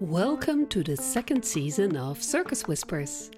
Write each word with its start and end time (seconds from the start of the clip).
Welcome 0.00 0.66
to 0.70 0.82
the 0.82 0.96
second 0.96 1.44
season 1.44 1.96
of 1.96 2.20
Circus 2.20 2.66
Whispers. 2.66 3.30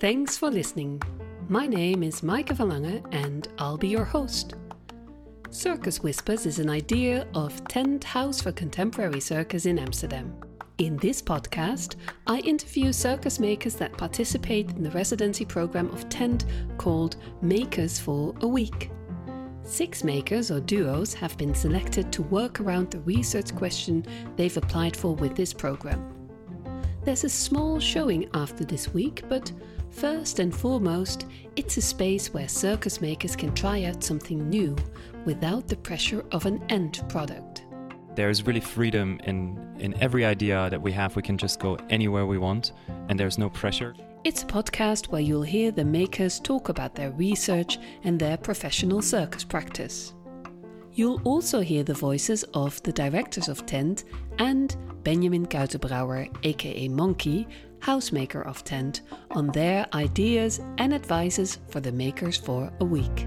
Thanks 0.00 0.36
for 0.36 0.50
listening. 0.50 1.00
My 1.48 1.68
name 1.68 2.02
is 2.02 2.22
Maaike 2.22 2.50
van 2.50 2.68
Lange 2.68 3.04
and 3.12 3.46
I'll 3.58 3.78
be 3.78 3.86
your 3.86 4.04
host. 4.04 4.54
Circus 5.50 6.02
Whispers 6.02 6.46
is 6.46 6.58
an 6.58 6.68
idea 6.68 7.28
of 7.32 7.62
Tent 7.68 8.02
House 8.02 8.42
for 8.42 8.50
Contemporary 8.50 9.20
Circus 9.20 9.66
in 9.66 9.78
Amsterdam. 9.78 10.34
In 10.78 10.96
this 10.96 11.22
podcast, 11.22 11.94
I 12.26 12.40
interview 12.40 12.92
circus 12.92 13.38
makers 13.38 13.76
that 13.76 13.96
participate 13.96 14.68
in 14.70 14.82
the 14.82 14.90
residency 14.90 15.44
program 15.44 15.90
of 15.90 16.08
Tent 16.08 16.44
called 16.76 17.18
Makers 17.40 18.00
for 18.00 18.34
a 18.40 18.48
Week. 18.48 18.90
Six 19.62 20.02
makers 20.02 20.50
or 20.50 20.60
duos 20.60 21.14
have 21.14 21.36
been 21.36 21.54
selected 21.54 22.12
to 22.12 22.22
work 22.22 22.60
around 22.60 22.90
the 22.90 23.00
research 23.00 23.54
question 23.54 24.04
they've 24.36 24.56
applied 24.56 24.96
for 24.96 25.14
with 25.14 25.36
this 25.36 25.52
program. 25.52 26.14
There's 27.04 27.24
a 27.24 27.28
small 27.28 27.78
showing 27.78 28.28
after 28.34 28.64
this 28.64 28.92
week, 28.92 29.22
but 29.28 29.52
first 29.90 30.38
and 30.38 30.54
foremost, 30.54 31.26
it's 31.56 31.76
a 31.76 31.82
space 31.82 32.34
where 32.34 32.48
circus 32.48 33.00
makers 33.00 33.36
can 33.36 33.54
try 33.54 33.84
out 33.84 34.02
something 34.02 34.48
new 34.50 34.76
without 35.24 35.68
the 35.68 35.76
pressure 35.76 36.24
of 36.32 36.46
an 36.46 36.62
end 36.68 37.02
product. 37.08 37.64
There's 38.16 38.46
really 38.46 38.60
freedom 38.60 39.20
in, 39.24 39.76
in 39.78 39.94
every 40.02 40.24
idea 40.24 40.68
that 40.68 40.82
we 40.82 40.92
have. 40.92 41.16
We 41.16 41.22
can 41.22 41.38
just 41.38 41.60
go 41.60 41.78
anywhere 41.88 42.26
we 42.26 42.38
want, 42.38 42.72
and 43.08 43.18
there's 43.18 43.38
no 43.38 43.48
pressure. 43.48 43.94
It's 44.22 44.42
a 44.42 44.46
podcast 44.46 45.08
where 45.08 45.22
you'll 45.22 45.42
hear 45.42 45.70
the 45.70 45.84
makers 45.84 46.40
talk 46.40 46.68
about 46.68 46.94
their 46.94 47.10
research 47.12 47.78
and 48.04 48.18
their 48.18 48.36
professional 48.36 49.00
circus 49.00 49.44
practice. 49.44 50.12
You'll 50.92 51.22
also 51.24 51.60
hear 51.60 51.82
the 51.84 51.94
voices 51.94 52.42
of 52.52 52.82
the 52.82 52.92
directors 52.92 53.48
of 53.48 53.64
Tent 53.64 54.04
and 54.38 54.76
Benjamin 55.04 55.46
Kuitenbrouwer, 55.46 56.28
aka 56.42 56.88
Monkey, 56.88 57.48
housemaker 57.78 58.44
of 58.46 58.62
Tent, 58.62 59.02
on 59.30 59.46
their 59.48 59.86
ideas 59.94 60.60
and 60.76 60.92
advices 60.92 61.58
for 61.68 61.80
the 61.80 61.92
makers 61.92 62.36
for 62.36 62.70
a 62.80 62.84
week. 62.84 63.26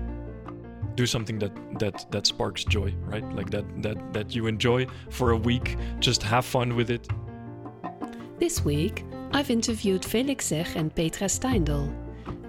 do 0.95 1.07
something 1.07 1.39
that 1.39 1.53
that 1.79 2.05
that 2.11 2.27
sparks 2.27 2.63
joy 2.63 2.93
right 3.11 3.25
like 3.33 3.49
that 3.49 3.65
that 3.81 3.97
that 4.13 4.35
you 4.35 4.45
enjoy 4.45 4.85
for 5.09 5.31
a 5.31 5.37
week 5.37 5.75
just 5.99 6.21
have 6.21 6.45
fun 6.45 6.75
with 6.75 6.91
it 6.91 7.07
This 8.39 8.63
week, 8.65 9.05
I've 9.35 9.49
interviewed 9.49 10.05
Felix 10.05 10.49
Zeg 10.49 10.67
and 10.75 10.93
Petra 10.93 11.27
Steindl. 11.27 11.91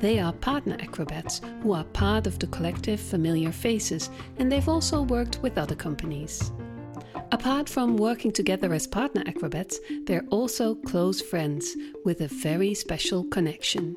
They 0.01 0.19
are 0.19 0.35
partner 0.35 0.77
acrobats 0.79 1.41
who 1.63 1.73
are 1.73 1.85
part 1.85 2.27
of 2.27 2.39
the 2.39 2.47
collective 2.49 3.01
Familiar 3.01 3.53
Faces, 3.53 4.11
and 4.37 4.53
they've 4.53 4.69
also 4.69 5.01
worked 5.01 5.39
with 5.41 5.57
other 5.57 5.75
companies. 5.75 6.53
Apart 7.33 7.71
from 7.71 7.97
working 7.97 8.33
together 8.33 8.75
as 8.75 8.87
partner 8.87 9.23
acrobats, 9.27 9.81
they're 10.05 10.27
also 10.29 10.75
close 10.75 11.23
friends 11.23 11.75
with 12.05 12.21
a 12.21 12.29
very 12.29 12.75
special 12.75 13.25
connection. 13.25 13.97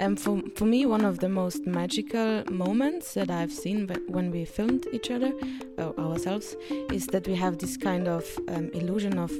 Um, 0.00 0.16
for, 0.16 0.42
for 0.56 0.64
me, 0.64 0.86
one 0.86 1.04
of 1.04 1.18
the 1.18 1.28
most 1.28 1.66
magical 1.66 2.44
moments 2.50 3.12
that 3.12 3.30
I've 3.30 3.52
seen 3.52 3.88
when 4.08 4.30
we 4.30 4.46
filmed 4.46 4.86
each 4.90 5.10
other, 5.10 5.34
ourselves, 5.78 6.56
is 6.90 7.06
that 7.08 7.28
we 7.28 7.34
have 7.34 7.58
this 7.58 7.76
kind 7.76 8.08
of 8.08 8.24
um, 8.48 8.70
illusion 8.70 9.18
of 9.18 9.30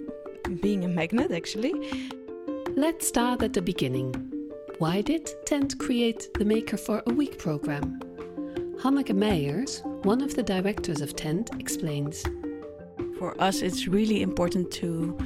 being 0.61 0.85
a 0.85 0.89
magnet, 0.89 1.33
actually. 1.33 1.73
Let's 2.77 3.07
start 3.07 3.41
at 3.45 3.53
the 3.53 3.63
beginning. 3.63 4.13
Why 4.79 5.01
did 5.01 5.31
Tent 5.47 5.79
create 5.79 6.29
the 6.35 6.45
Maker 6.45 6.77
for 6.77 7.05
a 7.07 7.15
Week 7.15 7.39
program? 7.39 8.01
Hanneke 8.83 9.15
Meijers, 9.15 9.81
one 10.05 10.21
of 10.21 10.35
the 10.35 10.43
directors 10.43 11.01
of 11.01 11.15
Tent, 11.15 11.51
explains. 11.61 12.25
For 13.17 13.41
us, 13.41 13.63
it's 13.63 13.87
really 13.87 14.23
important 14.23 14.73
to 14.73 15.17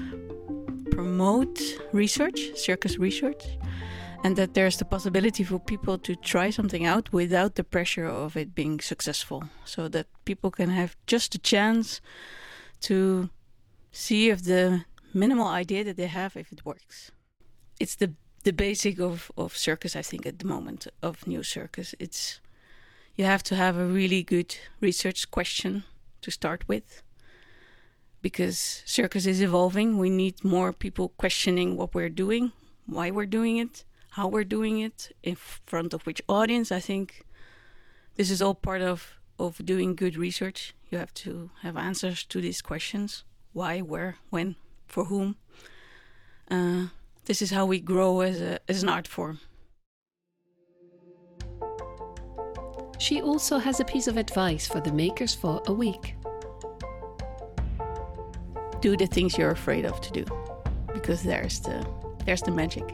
promote 0.91 1.59
research, 1.93 2.55
circus 2.55 2.99
research, 2.99 3.43
and 4.25 4.37
that 4.37 4.53
there's 4.53 4.77
the 4.77 4.84
possibility 4.84 5.43
for 5.43 5.59
people 5.59 5.97
to 6.01 6.17
try 6.17 6.51
something 6.51 6.84
out 6.84 7.11
without 7.15 7.55
the 7.55 7.65
pressure 7.65 8.06
of 8.06 8.37
it 8.37 8.55
being 8.55 8.78
successful. 8.78 9.45
So 9.65 9.89
that 9.89 10.06
people 10.27 10.51
can 10.51 10.69
have 10.69 10.97
just 11.06 11.34
a 11.34 11.39
chance 11.39 12.03
to 12.83 13.31
see 13.91 14.28
if 14.28 14.45
the 14.45 14.84
minimal 15.15 15.49
idea 15.49 15.83
that 15.84 15.97
they 15.97 16.09
have 16.09 16.37
if 16.37 16.53
it 16.53 16.67
works. 16.67 17.11
It's 17.81 17.97
the 17.97 18.12
the 18.44 18.53
basic 18.53 19.00
of, 19.00 19.31
of 19.37 19.56
circus, 19.56 19.97
I 19.97 20.03
think, 20.03 20.25
at 20.25 20.39
the 20.39 20.47
moment 20.47 20.87
of 21.03 21.27
new 21.27 21.43
circus. 21.43 21.94
It's 21.99 22.41
you 23.16 23.25
have 23.25 23.43
to 23.44 23.56
have 23.56 23.77
a 23.77 23.84
really 23.84 24.22
good 24.22 24.56
research 24.81 25.31
question 25.31 25.84
to 26.22 26.31
start 26.31 26.65
with 26.69 27.03
because 28.22 28.83
circus 28.87 29.27
is 29.27 29.43
evolving. 29.43 29.99
We 29.99 30.11
need 30.11 30.44
more 30.44 30.72
people 30.72 31.11
questioning 31.19 31.77
what 31.77 31.94
we're 31.94 32.09
doing, 32.09 32.53
why 32.87 33.11
we're 33.11 33.27
doing 33.27 33.56
it, 33.56 33.84
how 34.10 34.28
we're 34.28 34.45
doing 34.45 34.78
it, 34.78 35.15
in 35.22 35.34
front 35.34 35.93
of 35.95 36.06
which 36.06 36.22
audience. 36.28 36.71
I 36.72 36.81
think 36.81 37.27
this 38.16 38.31
is 38.31 38.41
all 38.41 38.55
part 38.55 38.83
of, 38.83 39.19
of 39.39 39.65
doing 39.65 39.95
good 39.95 40.16
research. 40.16 40.75
You 40.91 40.99
have 40.99 41.15
to 41.15 41.50
have 41.62 41.77
answers 41.77 42.25
to 42.25 42.41
these 42.41 42.62
questions 42.62 43.25
why, 43.53 43.81
where, 43.81 44.16
when, 44.31 44.56
for 44.87 45.05
whom. 45.06 45.37
Uh, 46.50 46.87
this 47.28 47.43
is 47.43 47.50
how 47.50 47.66
we 47.66 47.78
grow 47.78 48.22
as, 48.22 48.41
a, 48.41 48.59
as 48.69 48.83
an 48.83 48.89
art 48.89 49.06
form. 49.06 49.39
She 52.99 53.21
also 53.21 53.59
has 53.59 53.78
a 53.81 53.84
piece 53.84 54.09
of 54.09 54.16
advice 54.16 54.66
for 54.66 54.81
the 54.81 54.91
makers 54.91 55.34
for 55.34 55.62
a 55.66 55.72
week. 55.72 56.16
Do 58.81 58.97
the 58.97 59.06
things 59.06 59.37
you're 59.37 59.50
afraid 59.50 59.84
of 59.84 60.00
to 60.00 60.11
do, 60.11 60.25
because 60.94 61.22
there's 61.22 61.61
the 61.61 61.87
there's 62.25 62.43
the 62.43 62.50
magic. 62.50 62.84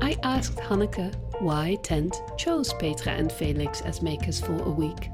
I 0.00 0.16
asked 0.22 0.56
Hanneke 0.56 1.14
why 1.40 1.76
Tent 1.82 2.20
chose 2.38 2.72
Petra 2.74 3.12
and 3.12 3.30
Felix 3.30 3.80
as 3.82 4.00
makers 4.00 4.40
for 4.40 4.56
a 4.62 4.70
week. 4.70 5.10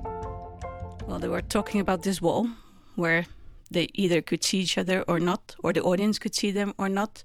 Well, 1.07 1.19
they 1.19 1.29
were 1.29 1.43
talking 1.43 1.81
about 1.81 2.03
this 2.03 2.23
wall 2.23 2.49
where 2.95 3.27
they 3.71 3.89
either 3.95 4.21
could 4.23 4.45
see 4.45 4.59
each 4.59 4.79
other 4.79 5.03
or 5.09 5.19
not, 5.19 5.57
or 5.63 5.73
the 5.73 5.83
audience 5.83 6.19
could 6.19 6.35
see 6.35 6.51
them 6.51 6.73
or 6.79 6.89
not, 6.89 7.25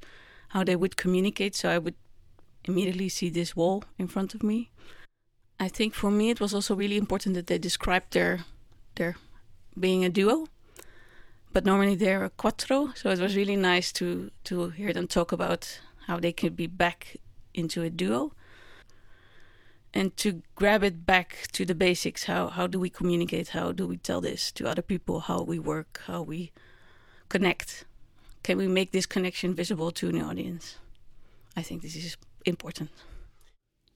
how 0.50 0.64
they 0.64 0.76
would 0.76 0.98
communicate. 0.98 1.56
So 1.56 1.70
I 1.70 1.78
would 1.78 1.96
immediately 2.66 3.10
see 3.10 3.30
this 3.30 3.56
wall 3.56 3.84
in 3.98 4.08
front 4.08 4.34
of 4.36 4.44
me. 4.44 4.72
I 5.60 5.68
think 5.68 5.94
for 5.94 6.10
me 6.10 6.30
it 6.30 6.40
was 6.40 6.54
also 6.54 6.76
really 6.76 6.98
important 6.98 7.36
that 7.36 7.48
they 7.48 7.60
described 7.60 8.14
their 8.14 8.40
their 8.96 9.16
being 9.80 10.04
a 10.04 10.10
duo. 10.10 10.48
But 11.54 11.66
normally 11.66 11.96
they're 11.96 12.24
a 12.24 12.30
quattro, 12.30 12.94
so 12.96 13.10
it 13.10 13.20
was 13.20 13.36
really 13.36 13.56
nice 13.56 13.92
to 13.94 14.32
to 14.46 14.70
hear 14.70 14.94
them 14.94 15.08
talk 15.08 15.32
about 15.32 15.82
how 16.08 16.20
they 16.20 16.34
could 16.34 16.56
be 16.56 16.68
back 16.68 17.18
into 17.54 17.84
a 17.84 17.90
duo 17.90 18.32
and 19.94 20.16
to 20.18 20.42
grab 20.56 20.84
it 20.84 21.06
back 21.06 21.48
to 21.52 21.66
the 21.66 21.76
basics. 21.76 22.26
How 22.26 22.48
how 22.48 22.68
do 22.68 22.80
we 22.80 22.90
communicate? 22.90 23.50
How 23.50 23.72
do 23.72 23.88
we 23.88 23.98
tell 23.98 24.22
this 24.22 24.52
to 24.54 24.68
other 24.68 24.82
people? 24.82 25.22
How 25.22 25.42
we 25.42 25.60
work? 25.60 26.02
How 26.08 26.22
we 26.22 26.52
connect? 27.30 27.86
Can 28.44 28.58
we 28.58 28.68
make 28.68 28.92
this 28.92 29.06
connection 29.06 29.54
visible 29.54 29.92
to 29.92 30.10
an 30.10 30.22
audience? 30.22 30.78
I 31.56 31.62
think 31.62 31.82
this 31.82 31.96
is 31.96 32.18
important. 32.46 32.90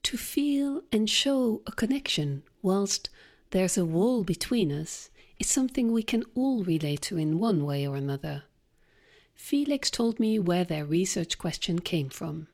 To 0.04 0.16
feel 0.16 0.82
and 0.92 1.10
show 1.10 1.62
a 1.66 1.72
connection 1.72 2.42
whilst 2.62 3.10
there's 3.50 3.76
a 3.76 3.84
wall 3.84 4.22
between 4.22 4.70
us 4.70 5.10
is 5.38 5.48
something 5.48 5.92
we 5.92 6.02
can 6.02 6.24
all 6.34 6.62
relate 6.62 7.02
to 7.02 7.18
in 7.18 7.38
one 7.38 7.64
way 7.64 7.86
or 7.86 7.96
another. 7.96 8.44
Felix 9.34 9.90
told 9.90 10.18
me 10.18 10.38
where 10.38 10.64
their 10.64 10.84
research 10.84 11.38
question 11.38 11.78
came 11.80 12.08
from. 12.08 12.48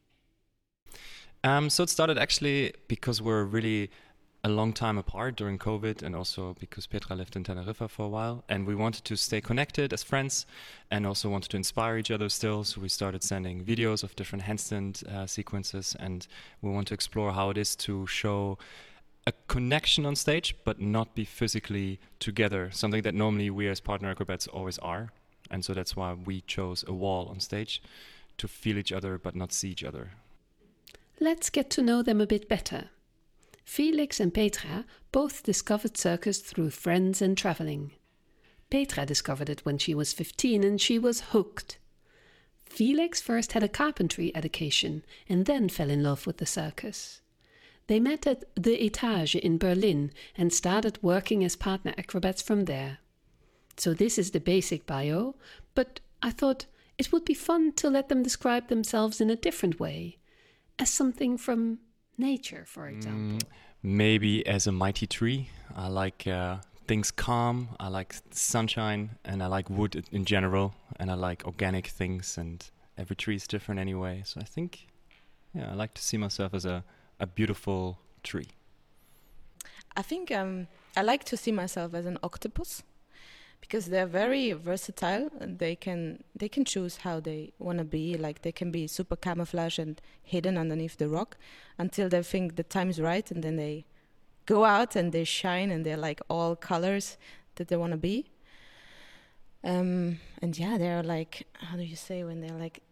Um, 1.45 1.71
so 1.71 1.83
it 1.83 1.91
started 1.91 2.19
actually 2.19 2.73
because 2.87 3.21
we're 3.21 3.45
really 3.45 3.91
a 4.45 4.49
long 4.49 4.73
time 4.73 4.99
apart 4.99 5.37
during 5.37 5.59
COVID, 5.59 6.03
and 6.03 6.17
also 6.17 6.57
because 6.59 6.87
Petra 6.87 7.15
lived 7.15 7.37
in 7.37 7.45
Tenerife 7.45 7.91
for 7.91 8.07
a 8.07 8.09
while, 8.09 8.45
and 8.49 8.67
we 8.67 8.75
wanted 8.75 9.05
to 9.05 9.17
stay 9.17 9.41
connected 9.41 9.93
as 9.93 10.03
friends, 10.03 10.47
and 10.91 11.07
also 11.07 11.29
wanted 11.29 11.51
to 11.51 11.57
inspire 11.57 11.97
each 11.97 12.11
other 12.11 12.29
still. 12.29 12.65
So 12.65 12.81
we 12.81 12.89
started 12.89 13.23
sending 13.23 13.65
videos 13.65 14.03
of 14.03 14.17
different 14.17 14.45
handstand 14.45 15.07
uh, 15.07 15.27
sequences, 15.27 15.97
and 15.99 16.27
we 16.61 16.71
want 16.71 16.89
to 16.89 16.95
explore 16.95 17.33
how 17.33 17.51
it 17.51 17.59
is 17.59 17.77
to 17.77 18.07
show 18.07 18.59
a 19.27 19.33
connection 19.47 20.05
on 20.05 20.17
stage, 20.17 20.57
but 20.65 20.81
not 20.81 21.15
be 21.15 21.25
physically 21.25 22.01
together. 22.19 22.71
Something 22.73 23.03
that 23.03 23.15
normally 23.15 23.51
we 23.51 23.69
as 23.69 23.79
partner 23.79 24.11
acrobats 24.11 24.49
always 24.49 24.79
are, 24.79 25.13
and 25.51 25.65
so 25.65 25.73
that's 25.73 25.95
why 25.95 26.15
we 26.15 26.41
chose 26.41 26.85
a 26.89 26.93
wall 26.93 27.29
on 27.29 27.39
stage 27.39 27.81
to 28.39 28.49
feel 28.49 28.77
each 28.77 28.91
other 28.91 29.19
but 29.19 29.37
not 29.37 29.53
see 29.53 29.71
each 29.71 29.85
other. 29.85 30.11
Let's 31.23 31.51
get 31.51 31.71
to 31.71 31.83
know 31.83 32.03
them 32.03 32.21
a 32.21 32.27
bit 32.27 32.49
better. 32.49 32.87
Felix 33.65 34.19
and 34.19 34.35
Petra 34.35 34.85
both 35.13 35.45
discovered 35.45 35.97
circus 35.97 36.41
through 36.41 36.71
friends 36.71 37.23
and 37.23 37.39
traveling. 37.39 37.93
Petra 38.71 39.07
discovered 39.07 39.49
it 39.49 39.65
when 39.65 39.79
she 39.79 39.95
was 39.95 40.13
15 40.13 40.65
and 40.65 40.81
she 40.81 40.99
was 40.99 41.21
hooked. 41.31 41.79
Felix 42.65 43.21
first 43.21 43.53
had 43.53 43.63
a 43.63 43.69
carpentry 43.69 44.35
education 44.35 45.05
and 45.29 45.47
then 45.47 45.69
fell 45.69 45.91
in 45.91 46.03
love 46.03 46.27
with 46.27 46.39
the 46.39 46.45
circus. 46.45 47.21
They 47.87 48.01
met 48.01 48.27
at 48.27 48.43
the 48.57 48.85
Etage 48.85 49.37
in 49.37 49.59
Berlin 49.59 50.11
and 50.37 50.53
started 50.53 50.99
working 51.03 51.45
as 51.45 51.55
partner 51.55 51.95
acrobats 51.97 52.43
from 52.43 52.65
there. 52.65 52.99
So 53.77 53.95
this 53.95 54.19
is 54.19 54.33
the 54.33 54.41
basic 54.41 54.87
bio, 54.87 55.37
but 55.77 56.01
I 56.21 56.33
thought 56.33 56.67
it 56.99 57.13
would 57.13 57.25
be 57.25 57.33
fun 57.33 57.75
to 57.75 57.89
let 57.89 58.09
them 58.09 58.25
describe 58.25 58.67
themselves 58.67 59.21
in 59.21 59.31
a 59.31 59.37
different 59.37 59.79
way, 59.79 60.19
as 60.83 60.91
something 60.91 61.39
from 61.39 61.79
nature, 62.19 62.65
for 62.67 62.89
example. 62.89 63.39
Mm, 63.39 63.43
maybe 63.83 64.47
as 64.47 64.67
a 64.67 64.73
mighty 64.73 65.07
tree. 65.07 65.49
I 65.75 65.89
like 65.89 66.27
uh, 66.27 66.57
things 66.87 67.11
calm. 67.11 67.69
I 67.79 67.89
like 67.89 68.15
sunshine, 68.31 69.11
and 69.25 69.43
I 69.43 69.47
like 69.47 69.71
wood 69.71 70.05
in 70.13 70.25
general, 70.25 70.75
and 70.99 71.11
I 71.11 71.15
like 71.15 71.45
organic 71.45 71.87
things. 71.87 72.37
And 72.37 72.59
every 72.99 73.17
tree 73.17 73.37
is 73.37 73.47
different 73.47 73.81
anyway. 73.81 74.23
So 74.25 74.41
I 74.41 74.45
think, 74.45 74.87
yeah, 75.55 75.71
I 75.73 75.75
like 75.75 75.95
to 75.95 76.03
see 76.03 76.19
myself 76.19 76.53
as 76.55 76.65
a 76.65 76.85
a 77.21 77.27
beautiful 77.27 77.99
tree. 78.23 78.49
I 79.97 80.03
think 80.03 80.33
um, 80.33 80.67
I 80.97 81.03
like 81.03 81.25
to 81.25 81.37
see 81.37 81.53
myself 81.53 81.95
as 81.95 82.05
an 82.07 82.19
octopus 82.23 82.83
because 83.63 83.87
they're 83.87 84.07
very 84.07 84.53
versatile 84.53 85.31
and 85.41 85.59
they 85.59 85.75
can 85.75 86.23
they 86.37 86.49
can 86.49 86.65
choose 86.65 86.99
how 86.99 87.21
they 87.21 87.53
want 87.59 87.79
to 87.79 87.85
be. 87.85 88.19
Like 88.19 88.43
they 88.43 88.53
can 88.53 88.71
be 88.71 88.87
super 88.87 89.17
camouflage 89.17 89.79
and 89.79 89.99
hidden 90.23 90.59
underneath 90.59 90.99
the 90.99 91.09
rock 91.09 91.39
until 91.79 92.09
they 92.11 92.23
think 92.23 92.57
the 92.57 92.65
time's 92.65 93.01
right 93.01 93.31
and 93.31 93.43
then 93.43 93.57
they 93.57 93.87
go 94.45 94.65
out 94.65 94.95
and 94.97 95.13
they 95.13 95.25
shine 95.25 95.71
and 95.71 95.87
they're 95.87 95.97
like 95.97 96.21
all 96.29 96.55
colors 96.57 97.17
that 97.55 97.69
they 97.69 97.77
want 97.77 97.93
to 97.93 97.97
be. 97.97 98.27
Um, 99.65 100.19
and 100.43 100.59
yeah 100.59 100.77
they're 100.77 101.05
like 101.05 101.47
how 101.55 101.77
do 101.77 101.85
you 101.85 101.95
say 101.95 102.25
when 102.25 102.41
they're 102.41 102.59
like 102.59 102.83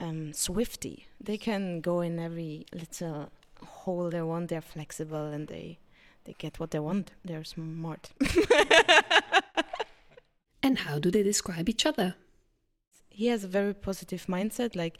um, 0.00 0.32
swifty? 0.32 1.06
They 1.20 1.38
can 1.38 1.80
go 1.80 2.00
in 2.00 2.18
every 2.18 2.66
little 2.74 3.30
hole 3.64 4.10
they 4.10 4.22
want. 4.22 4.48
They're 4.48 4.60
flexible 4.60 5.26
and 5.26 5.46
they 5.46 5.78
they 6.24 6.34
get 6.36 6.58
what 6.58 6.72
they 6.72 6.80
want. 6.80 7.12
They're 7.24 7.44
smart 7.44 8.10
And 10.70 10.78
how 10.78 11.00
do 11.00 11.10
they 11.10 11.24
describe 11.24 11.68
each 11.68 11.84
other? 11.84 12.14
He 13.08 13.26
has 13.26 13.42
a 13.42 13.48
very 13.48 13.74
positive 13.74 14.26
mindset. 14.26 14.76
Like 14.76 14.98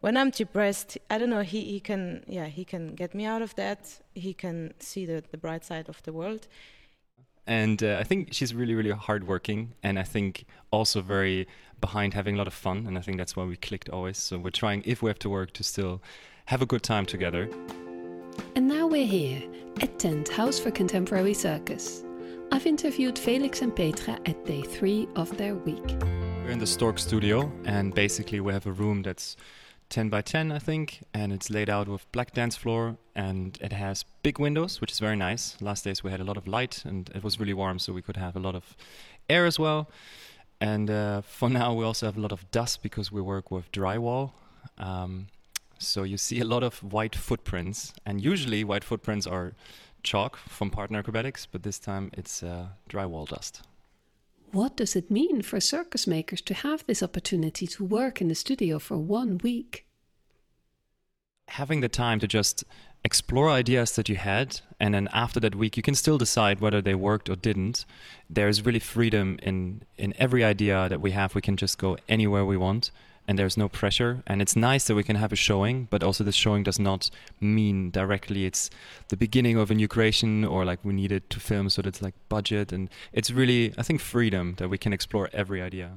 when 0.00 0.16
I'm 0.16 0.30
depressed, 0.30 0.96
I 1.10 1.18
don't 1.18 1.28
know. 1.28 1.42
He, 1.42 1.60
he 1.64 1.80
can 1.80 2.24
yeah 2.26 2.46
he 2.46 2.64
can 2.64 2.94
get 2.94 3.14
me 3.14 3.26
out 3.26 3.42
of 3.42 3.54
that. 3.56 4.00
He 4.14 4.32
can 4.32 4.72
see 4.78 5.04
the 5.04 5.22
the 5.30 5.36
bright 5.36 5.66
side 5.66 5.90
of 5.90 6.02
the 6.04 6.14
world. 6.14 6.48
And 7.46 7.82
uh, 7.82 7.98
I 8.00 8.04
think 8.04 8.32
she's 8.32 8.54
really 8.54 8.74
really 8.74 8.92
hardworking, 8.92 9.74
and 9.82 9.98
I 9.98 10.04
think 10.04 10.46
also 10.70 11.02
very 11.02 11.46
behind 11.78 12.14
having 12.14 12.36
a 12.36 12.38
lot 12.38 12.46
of 12.46 12.54
fun. 12.54 12.86
And 12.86 12.96
I 12.96 13.02
think 13.02 13.18
that's 13.18 13.36
why 13.36 13.44
we 13.44 13.56
clicked 13.56 13.90
always. 13.90 14.16
So 14.16 14.38
we're 14.38 14.58
trying 14.62 14.82
if 14.86 15.02
we 15.02 15.10
have 15.10 15.18
to 15.18 15.28
work 15.28 15.52
to 15.52 15.62
still 15.62 16.00
have 16.46 16.62
a 16.62 16.66
good 16.66 16.82
time 16.82 17.04
together. 17.04 17.50
And 18.56 18.66
now 18.66 18.86
we're 18.86 19.12
here 19.18 19.42
at 19.82 19.98
Tent 19.98 20.30
House 20.30 20.58
for 20.58 20.70
Contemporary 20.70 21.34
Circus. 21.34 22.02
I've 22.52 22.66
interviewed 22.66 23.18
Felix 23.18 23.62
and 23.62 23.74
Petra 23.74 24.18
at 24.26 24.44
day 24.44 24.60
three 24.60 25.08
of 25.16 25.34
their 25.38 25.54
week. 25.54 25.96
We're 26.44 26.50
in 26.50 26.58
the 26.58 26.66
Stork 26.66 26.98
studio, 26.98 27.50
and 27.64 27.94
basically, 27.94 28.40
we 28.40 28.52
have 28.52 28.66
a 28.66 28.72
room 28.72 29.00
that's 29.00 29.38
10 29.88 30.10
by 30.10 30.20
10, 30.20 30.52
I 30.52 30.58
think, 30.58 31.02
and 31.14 31.32
it's 31.32 31.48
laid 31.48 31.70
out 31.70 31.88
with 31.88 32.12
black 32.12 32.32
dance 32.32 32.54
floor, 32.54 32.98
and 33.14 33.58
it 33.62 33.72
has 33.72 34.04
big 34.22 34.38
windows, 34.38 34.82
which 34.82 34.92
is 34.92 34.98
very 34.98 35.16
nice. 35.16 35.56
Last 35.62 35.84
days 35.84 36.04
we 36.04 36.10
had 36.10 36.20
a 36.20 36.24
lot 36.24 36.36
of 36.36 36.46
light, 36.46 36.84
and 36.84 37.08
it 37.14 37.24
was 37.24 37.40
really 37.40 37.54
warm, 37.54 37.78
so 37.78 37.94
we 37.94 38.02
could 38.02 38.18
have 38.18 38.36
a 38.36 38.40
lot 38.40 38.54
of 38.54 38.76
air 39.30 39.46
as 39.46 39.58
well. 39.58 39.88
And 40.60 40.90
uh, 40.90 41.22
for 41.22 41.48
now, 41.48 41.72
we 41.72 41.86
also 41.86 42.04
have 42.04 42.18
a 42.18 42.20
lot 42.20 42.32
of 42.32 42.50
dust 42.50 42.82
because 42.82 43.10
we 43.10 43.22
work 43.22 43.50
with 43.50 43.72
drywall. 43.72 44.32
Um, 44.76 45.28
so 45.78 46.02
you 46.02 46.18
see 46.18 46.38
a 46.40 46.44
lot 46.44 46.62
of 46.62 46.80
white 46.80 47.16
footprints, 47.16 47.94
and 48.04 48.22
usually 48.22 48.62
white 48.62 48.84
footprints 48.84 49.26
are 49.26 49.54
chalk 50.02 50.36
from 50.36 50.70
partner 50.70 50.98
acrobatics, 50.98 51.46
but 51.46 51.62
this 51.62 51.78
time 51.78 52.10
it's 52.14 52.42
uh, 52.42 52.68
drywall 52.88 53.28
dust. 53.28 53.62
What 54.52 54.76
does 54.76 54.94
it 54.94 55.10
mean 55.10 55.42
for 55.42 55.60
circus 55.60 56.06
makers 56.06 56.42
to 56.42 56.54
have 56.54 56.84
this 56.86 57.02
opportunity 57.02 57.66
to 57.68 57.84
work 57.84 58.20
in 58.20 58.28
the 58.28 58.34
studio 58.34 58.78
for 58.78 58.98
one 58.98 59.38
week? 59.38 59.86
Having 61.48 61.80
the 61.80 61.88
time 61.88 62.20
to 62.20 62.28
just 62.28 62.64
explore 63.04 63.48
ideas 63.50 63.96
that 63.96 64.08
you 64.08 64.16
had, 64.16 64.60
and 64.78 64.94
then 64.94 65.08
after 65.12 65.40
that 65.40 65.54
week, 65.54 65.76
you 65.76 65.82
can 65.82 65.94
still 65.94 66.18
decide 66.18 66.60
whether 66.60 66.82
they 66.82 66.94
worked 66.94 67.28
or 67.28 67.36
didn't. 67.36 67.84
There's 68.28 68.64
really 68.64 68.78
freedom 68.78 69.38
in, 69.42 69.82
in 69.96 70.14
every 70.18 70.44
idea 70.44 70.88
that 70.88 71.00
we 71.00 71.12
have. 71.12 71.34
We 71.34 71.40
can 71.40 71.56
just 71.56 71.78
go 71.78 71.96
anywhere 72.08 72.44
we 72.44 72.56
want 72.56 72.90
and 73.28 73.38
there's 73.38 73.56
no 73.56 73.68
pressure 73.68 74.22
and 74.26 74.42
it's 74.42 74.56
nice 74.56 74.86
that 74.86 74.94
we 74.94 75.02
can 75.02 75.16
have 75.16 75.32
a 75.32 75.36
showing 75.36 75.86
but 75.90 76.02
also 76.02 76.24
the 76.24 76.32
showing 76.32 76.62
does 76.62 76.78
not 76.78 77.10
mean 77.40 77.90
directly 77.90 78.44
it's 78.44 78.70
the 79.08 79.16
beginning 79.16 79.56
of 79.56 79.70
a 79.70 79.74
new 79.74 79.88
creation 79.88 80.44
or 80.44 80.64
like 80.64 80.84
we 80.84 80.92
need 80.92 81.12
it 81.12 81.28
to 81.30 81.40
film 81.40 81.70
so 81.70 81.82
that's 81.82 82.02
like 82.02 82.14
budget 82.28 82.72
and 82.72 82.88
it's 83.12 83.30
really 83.30 83.72
i 83.78 83.82
think 83.82 84.00
freedom 84.00 84.54
that 84.58 84.68
we 84.68 84.78
can 84.78 84.92
explore 84.92 85.28
every 85.32 85.62
idea 85.62 85.92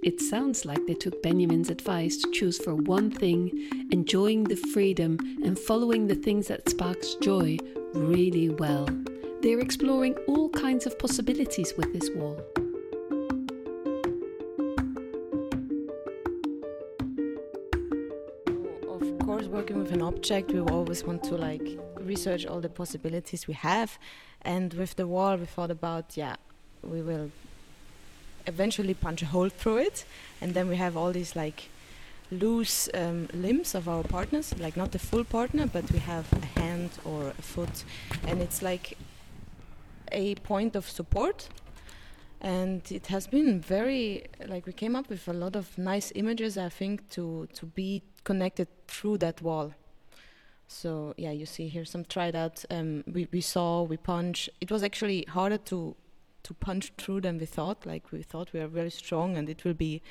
it 0.00 0.20
sounds 0.20 0.64
like 0.64 0.86
they 0.86 0.94
took 0.94 1.20
Benjamin's 1.24 1.70
advice 1.70 2.16
to 2.18 2.30
choose 2.30 2.56
for 2.56 2.76
one 2.76 3.10
thing, 3.10 3.50
enjoying 3.90 4.44
the 4.44 4.54
freedom 4.54 5.18
and 5.42 5.58
following 5.58 6.06
the 6.06 6.14
things 6.14 6.46
that 6.46 6.68
sparks 6.68 7.16
joy 7.16 7.58
really 7.94 8.48
well. 8.48 8.88
They're 9.42 9.58
exploring 9.58 10.14
all 10.28 10.50
kinds 10.50 10.86
of 10.86 10.96
possibilities 11.00 11.74
with 11.76 11.92
this 11.92 12.10
wall. 12.14 12.40
Working 19.68 19.82
with 19.82 19.92
an 19.92 20.00
object, 20.00 20.50
we 20.50 20.60
always 20.60 21.04
want 21.04 21.22
to 21.22 21.36
like 21.36 21.78
research 22.00 22.46
all 22.46 22.60
the 22.60 22.70
possibilities 22.70 23.46
we 23.46 23.52
have. 23.52 23.98
And 24.40 24.72
with 24.72 24.96
the 24.96 25.06
wall, 25.06 25.36
we 25.36 25.44
thought 25.44 25.70
about, 25.70 26.16
yeah, 26.16 26.36
we 26.82 27.02
will 27.02 27.30
eventually 28.46 28.94
punch 28.94 29.20
a 29.20 29.26
hole 29.26 29.50
through 29.50 29.78
it, 29.78 30.06
and 30.40 30.54
then 30.54 30.68
we 30.68 30.76
have 30.76 30.96
all 30.96 31.12
these 31.12 31.36
like 31.36 31.68
loose 32.30 32.88
um, 32.94 33.28
limbs 33.34 33.74
of 33.74 33.88
our 33.90 34.02
partners, 34.04 34.54
like 34.58 34.74
not 34.74 34.92
the 34.92 34.98
full 34.98 35.24
partner, 35.24 35.66
but 35.66 35.90
we 35.92 35.98
have 35.98 36.26
a 36.32 36.60
hand 36.60 36.90
or 37.04 37.28
a 37.38 37.42
foot, 37.42 37.84
and 38.26 38.40
it's 38.40 38.62
like 38.62 38.96
a 40.12 40.34
point 40.36 40.76
of 40.76 40.88
support. 40.88 41.48
And 42.40 42.80
it 42.90 43.08
has 43.08 43.26
been 43.26 43.60
very 43.60 44.24
like 44.46 44.64
we 44.66 44.72
came 44.72 44.96
up 44.96 45.10
with 45.10 45.28
a 45.28 45.32
lot 45.32 45.56
of 45.56 45.76
nice 45.76 46.12
images 46.14 46.56
i 46.56 46.68
think 46.68 47.10
to 47.10 47.48
to 47.52 47.66
be 47.66 48.00
connected 48.30 48.68
through 48.86 49.16
that 49.18 49.40
wall. 49.40 49.72
So 50.66 51.14
yeah 51.16 51.34
you 51.40 51.46
see 51.46 51.66
here 51.68 51.86
some 51.86 52.04
tried 52.04 52.36
out 52.36 52.56
um, 52.70 53.04
we, 53.14 53.22
we 53.32 53.40
saw 53.40 53.68
we 53.82 53.96
punch 53.96 54.50
it 54.60 54.70
was 54.70 54.82
actually 54.82 55.20
harder 55.36 55.60
to 55.70 55.78
to 56.46 56.54
punch 56.54 56.92
through 56.98 57.20
than 57.22 57.38
we 57.38 57.46
thought. 57.46 57.86
Like 57.92 58.04
we 58.12 58.22
thought 58.22 58.52
we 58.52 58.60
are 58.60 58.72
very 58.80 58.90
strong 58.90 59.36
and 59.38 59.48
it 59.48 59.64
will 59.64 59.78
be 59.88 60.02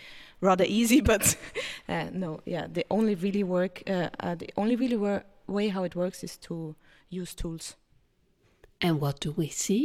rather 0.42 0.66
easy 0.80 1.02
but 1.02 1.24
uh, 1.90 2.08
no 2.24 2.30
yeah 2.46 2.66
the 2.78 2.86
only 2.90 3.16
really 3.26 3.44
work 3.44 3.84
uh, 3.88 4.10
uh, 4.20 4.36
the 4.36 4.50
only 4.58 4.76
really 4.76 5.00
way 5.58 5.68
how 5.70 5.84
it 5.84 5.96
works 5.96 6.24
is 6.24 6.38
to 6.48 6.76
use 7.10 7.36
tools. 7.36 7.76
And 8.82 9.00
what 9.00 9.20
do 9.20 9.32
we 9.32 9.50
see 9.50 9.84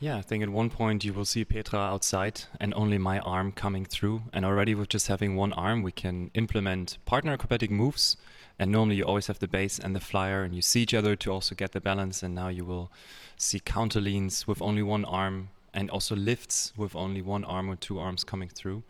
yeah, 0.00 0.16
I 0.16 0.22
think 0.22 0.42
at 0.42 0.48
one 0.48 0.70
point 0.70 1.04
you 1.04 1.12
will 1.12 1.24
see 1.24 1.44
Petra 1.44 1.80
outside 1.80 2.42
and 2.60 2.72
only 2.74 2.98
my 2.98 3.18
arm 3.20 3.50
coming 3.52 3.84
through. 3.84 4.22
And 4.32 4.44
already 4.44 4.74
with 4.74 4.88
just 4.88 5.08
having 5.08 5.34
one 5.34 5.52
arm, 5.52 5.82
we 5.82 5.92
can 5.92 6.30
implement 6.34 6.98
partner 7.04 7.32
acrobatic 7.32 7.70
moves. 7.70 8.16
And 8.60 8.70
normally 8.70 8.96
you 8.96 9.04
always 9.04 9.26
have 9.26 9.38
the 9.38 9.48
base 9.48 9.78
and 9.78 9.94
the 9.94 10.00
flyer, 10.00 10.42
and 10.42 10.54
you 10.54 10.62
see 10.62 10.82
each 10.82 10.94
other 10.94 11.14
to 11.16 11.32
also 11.32 11.54
get 11.54 11.72
the 11.72 11.80
balance. 11.80 12.22
And 12.22 12.34
now 12.34 12.48
you 12.48 12.64
will 12.64 12.90
see 13.36 13.60
counter 13.60 14.00
leans 14.00 14.46
with 14.46 14.60
only 14.60 14.82
one 14.82 15.04
arm, 15.04 15.50
and 15.72 15.90
also 15.90 16.16
lifts 16.16 16.72
with 16.76 16.96
only 16.96 17.22
one 17.22 17.44
arm 17.44 17.70
or 17.70 17.76
two 17.76 17.98
arms 17.98 18.24
coming 18.24 18.48
through. 18.48 18.82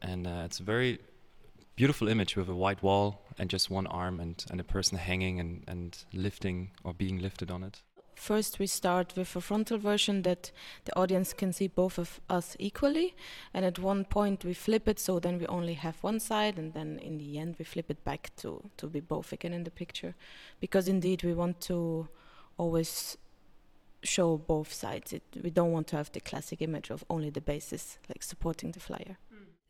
And 0.00 0.26
uh, 0.26 0.42
it's 0.44 0.60
a 0.60 0.62
very 0.62 0.98
beautiful 1.76 2.08
image 2.08 2.36
with 2.36 2.48
a 2.48 2.54
white 2.54 2.82
wall 2.82 3.22
and 3.38 3.50
just 3.50 3.70
one 3.70 3.86
arm 3.86 4.20
and, 4.20 4.44
and 4.50 4.60
a 4.60 4.64
person 4.64 4.98
hanging 4.98 5.40
and, 5.40 5.64
and 5.66 6.04
lifting 6.12 6.70
or 6.84 6.92
being 6.94 7.18
lifted 7.18 7.50
on 7.50 7.62
it. 7.62 7.82
First, 8.22 8.60
we 8.60 8.68
start 8.68 9.14
with 9.16 9.34
a 9.34 9.40
frontal 9.40 9.78
version 9.78 10.22
that 10.22 10.52
the 10.84 10.96
audience 10.96 11.32
can 11.32 11.52
see 11.52 11.66
both 11.66 11.98
of 11.98 12.20
us 12.30 12.56
equally, 12.60 13.16
and 13.52 13.64
at 13.64 13.80
one 13.80 14.04
point 14.04 14.44
we 14.44 14.54
flip 14.54 14.86
it 14.86 15.00
so 15.00 15.18
then 15.18 15.40
we 15.40 15.46
only 15.48 15.74
have 15.74 15.96
one 16.04 16.20
side, 16.20 16.56
and 16.56 16.72
then 16.72 17.00
in 17.00 17.18
the 17.18 17.36
end 17.36 17.56
we 17.58 17.64
flip 17.64 17.90
it 17.90 18.04
back 18.04 18.30
to, 18.36 18.70
to 18.76 18.86
be 18.86 19.00
both 19.00 19.32
again 19.32 19.52
in 19.52 19.64
the 19.64 19.72
picture. 19.72 20.14
Because 20.60 20.86
indeed, 20.86 21.24
we 21.24 21.34
want 21.34 21.60
to 21.62 22.06
always 22.58 23.18
show 24.04 24.36
both 24.36 24.72
sides. 24.72 25.12
It, 25.12 25.24
we 25.42 25.50
don't 25.50 25.72
want 25.72 25.88
to 25.88 25.96
have 25.96 26.12
the 26.12 26.20
classic 26.20 26.62
image 26.62 26.90
of 26.90 27.02
only 27.10 27.30
the 27.30 27.40
basis, 27.40 27.98
like 28.08 28.22
supporting 28.22 28.70
the 28.70 28.78
flyer. 28.78 29.18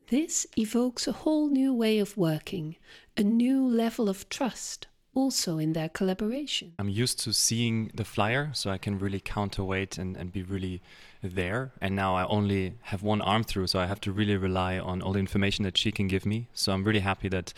This 0.08 0.46
evokes 0.58 1.08
a 1.08 1.12
whole 1.12 1.48
new 1.48 1.72
way 1.72 1.98
of 1.98 2.18
working, 2.18 2.76
a 3.16 3.22
new 3.22 3.66
level 3.66 4.10
of 4.10 4.28
trust 4.28 4.88
also 5.14 5.58
in 5.58 5.72
their 5.72 5.88
collaboration. 5.88 6.72
I'm 6.78 6.88
used 6.88 7.20
to 7.24 7.32
seeing 7.32 7.90
the 7.94 8.04
flyer, 8.04 8.50
so 8.52 8.70
I 8.70 8.78
can 8.78 8.98
really 8.98 9.20
counterweight 9.20 9.98
and, 9.98 10.16
and 10.16 10.32
be 10.32 10.42
really 10.42 10.80
there. 11.22 11.72
And 11.80 11.94
now 11.94 12.16
I 12.16 12.26
only 12.26 12.74
have 12.82 13.02
one 13.02 13.20
arm 13.20 13.44
through, 13.44 13.66
so 13.66 13.78
I 13.78 13.86
have 13.86 14.00
to 14.00 14.12
really 14.12 14.36
rely 14.36 14.78
on 14.78 15.02
all 15.02 15.12
the 15.12 15.18
information 15.20 15.64
that 15.64 15.76
she 15.76 15.92
can 15.92 16.08
give 16.08 16.24
me. 16.26 16.46
So 16.54 16.72
I'm 16.72 16.84
really 16.84 17.00
happy 17.00 17.28
that 17.28 17.52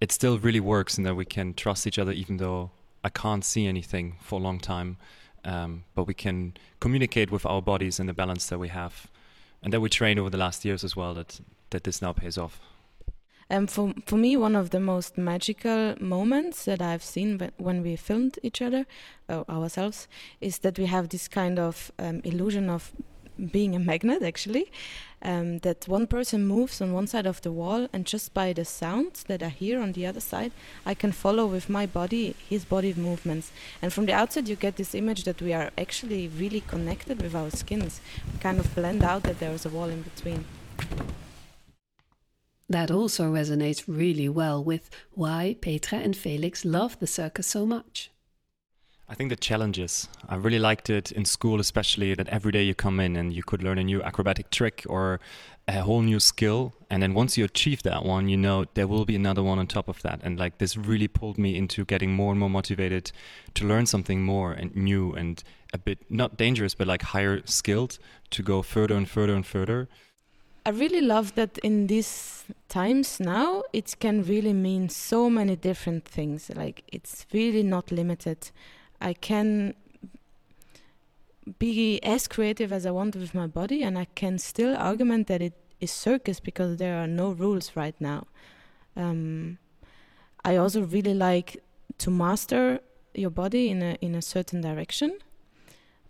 it 0.00 0.12
still 0.12 0.38
really 0.38 0.60
works 0.60 0.96
and 0.96 1.06
that 1.06 1.14
we 1.16 1.24
can 1.24 1.54
trust 1.54 1.86
each 1.86 1.98
other, 1.98 2.12
even 2.12 2.36
though 2.38 2.70
I 3.04 3.08
can't 3.08 3.44
see 3.44 3.66
anything 3.66 4.16
for 4.20 4.38
a 4.40 4.42
long 4.42 4.60
time. 4.60 4.96
um, 5.44 5.84
but 5.94 6.06
we 6.06 6.14
can 6.14 6.54
communicate 6.80 7.30
with 7.30 7.44
our 7.46 7.62
bodies 7.62 7.98
and 7.98 8.08
the 8.08 8.12
balance 8.14 8.46
that 8.46 8.58
we 8.58 8.68
have, 8.68 9.08
and 9.62 9.72
that 9.72 9.80
we 9.80 9.88
trained 9.88 10.18
over 10.18 10.30
the 10.30 10.38
last 10.38 10.64
years 10.64 10.84
as 10.84 10.96
well. 10.96 11.14
That 11.14 11.40
that 11.70 11.84
this 11.84 12.02
now 12.02 12.12
pays 12.12 12.38
off. 12.38 12.60
Um, 13.52 13.66
for 13.66 13.92
for 14.06 14.16
me, 14.16 14.34
one 14.34 14.56
of 14.56 14.70
the 14.70 14.80
most 14.80 15.18
magical 15.18 15.94
moments 16.00 16.64
that 16.64 16.80
I've 16.80 17.04
seen 17.04 17.50
when 17.58 17.82
we 17.82 17.96
filmed 17.96 18.38
each 18.42 18.62
other, 18.62 18.86
uh, 19.28 19.44
ourselves, 19.46 20.08
is 20.40 20.60
that 20.60 20.78
we 20.78 20.86
have 20.86 21.10
this 21.10 21.28
kind 21.28 21.58
of 21.58 21.92
um, 21.98 22.22
illusion 22.24 22.70
of 22.70 22.92
being 23.52 23.74
a 23.74 23.78
magnet 23.78 24.22
actually 24.22 24.70
um, 25.22 25.58
that 25.60 25.88
one 25.88 26.06
person 26.06 26.46
moves 26.46 26.80
on 26.80 26.92
one 26.92 27.06
side 27.06 27.26
of 27.26 27.40
the 27.42 27.52
wall 27.52 27.88
and 27.92 28.06
just 28.06 28.32
by 28.34 28.52
the 28.52 28.64
sounds 28.64 29.24
that 29.24 29.42
I 29.42 29.48
hear 29.48 29.80
on 29.80 29.92
the 29.92 30.06
other 30.06 30.20
side 30.20 30.52
I 30.86 30.94
can 30.94 31.12
follow 31.12 31.46
with 31.46 31.68
my 31.68 31.86
body 31.86 32.34
his 32.48 32.64
body 32.64 32.94
movements. 32.94 33.52
And 33.82 33.92
from 33.92 34.06
the 34.06 34.12
outside 34.12 34.48
you 34.48 34.56
get 34.56 34.76
this 34.76 34.94
image 34.94 35.24
that 35.24 35.42
we 35.42 35.52
are 35.52 35.70
actually 35.76 36.28
really 36.28 36.60
connected 36.60 37.20
with 37.20 37.34
our 37.34 37.50
skins. 37.50 38.00
We 38.32 38.38
kind 38.38 38.58
of 38.58 38.74
blend 38.74 39.02
out 39.02 39.24
that 39.24 39.40
there 39.40 39.52
is 39.52 39.66
a 39.66 39.70
wall 39.70 39.90
in 39.90 40.02
between 40.02 40.44
that 42.74 42.90
also 42.90 43.32
resonates 43.32 43.84
really 43.86 44.28
well 44.28 44.62
with 44.62 44.90
why 45.12 45.56
Petra 45.60 45.98
and 45.98 46.16
Felix 46.16 46.64
love 46.64 46.98
the 46.98 47.06
circus 47.06 47.46
so 47.46 47.66
much. 47.66 48.10
I 49.12 49.14
think 49.14 49.28
the 49.28 49.36
challenges. 49.36 50.08
I 50.26 50.36
really 50.36 50.58
liked 50.58 50.88
it 50.88 51.12
in 51.12 51.26
school, 51.26 51.60
especially 51.60 52.14
that 52.14 52.28
every 52.28 52.50
day 52.50 52.62
you 52.62 52.74
come 52.74 52.98
in 52.98 53.14
and 53.16 53.30
you 53.30 53.42
could 53.42 53.62
learn 53.62 53.76
a 53.76 53.84
new 53.84 54.02
acrobatic 54.02 54.48
trick 54.48 54.86
or 54.88 55.20
a 55.68 55.82
whole 55.82 56.00
new 56.00 56.18
skill. 56.18 56.72
And 56.88 57.02
then 57.02 57.12
once 57.12 57.36
you 57.36 57.44
achieve 57.44 57.82
that 57.82 58.06
one, 58.06 58.30
you 58.30 58.38
know 58.38 58.64
there 58.72 58.86
will 58.86 59.04
be 59.04 59.14
another 59.14 59.42
one 59.42 59.58
on 59.58 59.66
top 59.66 59.88
of 59.88 60.00
that. 60.00 60.20
And 60.22 60.38
like 60.38 60.56
this 60.56 60.78
really 60.78 61.08
pulled 61.08 61.36
me 61.36 61.58
into 61.58 61.84
getting 61.84 62.14
more 62.14 62.30
and 62.30 62.40
more 62.40 62.48
motivated 62.48 63.12
to 63.52 63.66
learn 63.66 63.84
something 63.84 64.22
more 64.22 64.52
and 64.52 64.74
new 64.74 65.12
and 65.12 65.44
a 65.74 65.78
bit 65.78 65.98
not 66.08 66.38
dangerous, 66.38 66.74
but 66.74 66.86
like 66.86 67.02
higher 67.02 67.42
skilled 67.44 67.98
to 68.30 68.42
go 68.42 68.62
further 68.62 68.94
and 68.96 69.08
further 69.08 69.34
and 69.34 69.46
further. 69.46 69.88
I 70.64 70.70
really 70.70 71.00
love 71.00 71.34
that 71.34 71.58
in 71.58 71.88
these 71.88 72.44
times 72.68 73.18
now, 73.18 73.64
it 73.72 73.96
can 73.98 74.22
really 74.22 74.52
mean 74.52 74.88
so 74.88 75.28
many 75.28 75.56
different 75.56 76.04
things. 76.04 76.50
Like 76.54 76.84
it's 76.92 77.26
really 77.32 77.62
not 77.62 77.90
limited 77.90 78.50
I 79.02 79.14
can 79.14 79.74
be 81.58 82.00
as 82.04 82.28
creative 82.28 82.72
as 82.72 82.86
I 82.86 82.92
want 82.92 83.16
with 83.16 83.34
my 83.34 83.48
body, 83.48 83.82
and 83.82 83.98
I 83.98 84.06
can 84.14 84.38
still 84.38 84.76
argument 84.76 85.26
that 85.26 85.42
it 85.42 85.54
is 85.80 85.90
circus 85.90 86.38
because 86.38 86.76
there 86.76 86.96
are 87.02 87.08
no 87.08 87.32
rules 87.32 87.72
right 87.74 87.96
now. 88.00 88.26
Um, 88.96 89.58
I 90.44 90.56
also 90.56 90.82
really 90.82 91.14
like 91.14 91.62
to 91.98 92.10
master 92.10 92.80
your 93.14 93.30
body 93.30 93.68
in 93.68 93.82
a 93.82 93.98
in 94.00 94.14
a 94.14 94.22
certain 94.22 94.60
direction, 94.60 95.18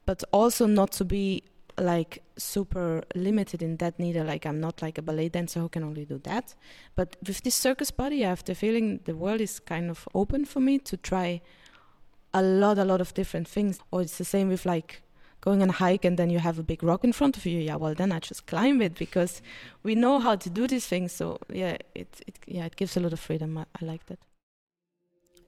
but 0.04 0.22
also 0.32 0.66
not 0.66 0.92
to 0.92 1.04
be 1.04 1.42
like 1.82 2.22
super 2.36 3.02
limited 3.14 3.62
in 3.62 3.76
that 3.78 3.98
neither. 3.98 4.24
Like 4.24 4.46
I'm 4.46 4.60
not 4.60 4.82
like 4.82 4.98
a 4.98 5.02
ballet 5.02 5.28
dancer 5.28 5.60
who 5.60 5.68
can 5.68 5.84
only 5.84 6.04
do 6.04 6.18
that. 6.24 6.54
But 6.94 7.16
with 7.26 7.42
this 7.42 7.54
circus 7.54 7.90
body, 7.90 8.24
I 8.24 8.28
have 8.30 8.44
the 8.44 8.54
feeling 8.54 9.00
the 9.04 9.16
world 9.16 9.40
is 9.40 9.60
kind 9.60 9.90
of 9.90 10.08
open 10.14 10.44
for 10.44 10.60
me 10.60 10.78
to 10.78 10.96
try 10.96 11.40
a 12.32 12.42
lot, 12.42 12.78
a 12.78 12.84
lot 12.84 13.00
of 13.00 13.14
different 13.14 13.48
things. 13.48 13.78
Or 13.90 14.02
it's 14.02 14.18
the 14.18 14.24
same 14.24 14.48
with 14.48 14.64
like 14.64 15.02
going 15.40 15.60
on 15.60 15.68
a 15.68 15.72
hike 15.72 16.04
and 16.04 16.16
then 16.16 16.30
you 16.30 16.38
have 16.38 16.58
a 16.58 16.62
big 16.62 16.82
rock 16.82 17.04
in 17.04 17.12
front 17.12 17.36
of 17.36 17.44
you. 17.44 17.58
Yeah, 17.58 17.76
well 17.76 17.94
then 17.94 18.12
I 18.12 18.20
just 18.20 18.46
climb 18.46 18.80
it 18.80 18.94
because 18.94 19.42
we 19.82 19.94
know 19.94 20.20
how 20.20 20.36
to 20.36 20.48
do 20.48 20.66
these 20.66 20.86
things. 20.86 21.12
So 21.12 21.38
yeah, 21.52 21.76
it, 21.94 22.20
it 22.26 22.38
yeah 22.46 22.64
it 22.64 22.76
gives 22.76 22.96
a 22.96 23.00
lot 23.00 23.12
of 23.12 23.20
freedom. 23.20 23.58
I, 23.58 23.66
I 23.80 23.84
like 23.84 24.06
that. 24.06 24.18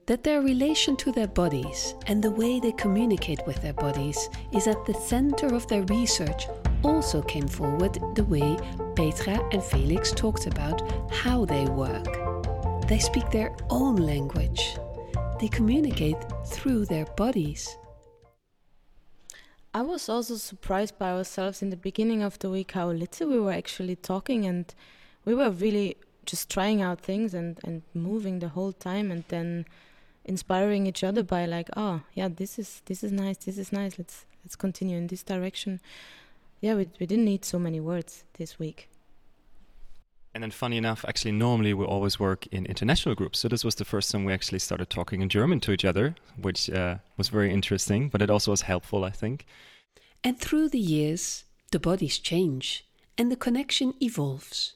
That 0.07 0.23
their 0.23 0.41
relation 0.41 0.95
to 0.97 1.11
their 1.11 1.27
bodies 1.27 1.95
and 2.05 2.23
the 2.23 2.29
way 2.29 2.59
they 2.59 2.73
communicate 2.73 3.39
with 3.47 3.59
their 3.63 3.73
bodies 3.73 4.29
is 4.51 4.67
at 4.67 4.85
the 4.85 4.93
center 4.93 5.47
of 5.47 5.67
their 5.67 5.81
research 5.85 6.45
also 6.83 7.23
came 7.23 7.47
forward 7.47 7.97
the 8.13 8.23
way 8.23 8.55
Petra 8.95 9.43
and 9.51 9.63
Felix 9.63 10.11
talked 10.11 10.45
about 10.45 11.11
how 11.11 11.43
they 11.43 11.65
work. 11.65 12.05
They 12.87 12.99
speak 12.99 13.31
their 13.31 13.55
own 13.71 13.95
language, 13.95 14.77
they 15.39 15.47
communicate 15.47 16.17
through 16.45 16.85
their 16.85 17.05
bodies. 17.17 17.75
I 19.73 19.81
was 19.81 20.07
also 20.07 20.35
surprised 20.35 20.99
by 20.99 21.13
ourselves 21.13 21.63
in 21.63 21.71
the 21.71 21.77
beginning 21.77 22.21
of 22.21 22.37
the 22.37 22.51
week 22.51 22.73
how 22.73 22.91
little 22.91 23.27
we 23.27 23.39
were 23.39 23.53
actually 23.53 23.95
talking 23.95 24.45
and 24.45 24.71
we 25.25 25.33
were 25.33 25.49
really 25.49 25.97
just 26.27 26.51
trying 26.51 26.83
out 26.83 27.01
things 27.01 27.33
and, 27.33 27.59
and 27.63 27.81
moving 27.95 28.37
the 28.37 28.49
whole 28.49 28.71
time 28.71 29.09
and 29.09 29.23
then 29.29 29.65
inspiring 30.25 30.87
each 30.87 31.03
other 31.03 31.23
by 31.23 31.45
like, 31.45 31.69
oh 31.77 32.01
yeah, 32.13 32.27
this 32.27 32.59
is 32.59 32.81
this 32.85 33.03
is 33.03 33.11
nice, 33.11 33.37
this 33.37 33.57
is 33.57 33.71
nice, 33.71 33.97
let's 33.97 34.25
let's 34.43 34.55
continue 34.55 34.97
in 34.97 35.07
this 35.07 35.23
direction. 35.23 35.79
Yeah, 36.61 36.75
we 36.75 36.87
we 36.99 37.05
didn't 37.05 37.25
need 37.25 37.45
so 37.45 37.59
many 37.59 37.79
words 37.79 38.23
this 38.37 38.59
week. 38.59 38.89
And 40.33 40.43
then, 40.43 40.51
funny 40.51 40.75
enough, 40.75 41.05
actually, 41.07 41.31
normally 41.31 41.73
we 41.73 41.85
always 41.85 42.19
work 42.19 42.45
in 42.47 42.65
international 42.65 43.15
groups. 43.15 43.39
So 43.39 43.47
this 43.47 43.63
was 43.63 43.75
the 43.75 43.85
first 43.85 44.11
time 44.11 44.25
we 44.25 44.33
actually 44.33 44.59
started 44.59 44.89
talking 44.89 45.21
in 45.21 45.29
German 45.29 45.61
to 45.61 45.71
each 45.71 45.85
other, 45.85 46.13
which 46.35 46.69
uh, 46.69 46.97
was 47.15 47.29
very 47.29 47.53
interesting, 47.53 48.09
but 48.09 48.21
it 48.21 48.29
also 48.29 48.51
was 48.51 48.63
helpful, 48.63 49.05
I 49.05 49.11
think. 49.11 49.45
And 50.25 50.37
through 50.37 50.69
the 50.69 50.79
years, 50.79 51.45
the 51.71 51.79
bodies 51.79 52.19
change 52.19 52.85
and 53.17 53.31
the 53.31 53.37
connection 53.37 53.93
evolves. 54.01 54.74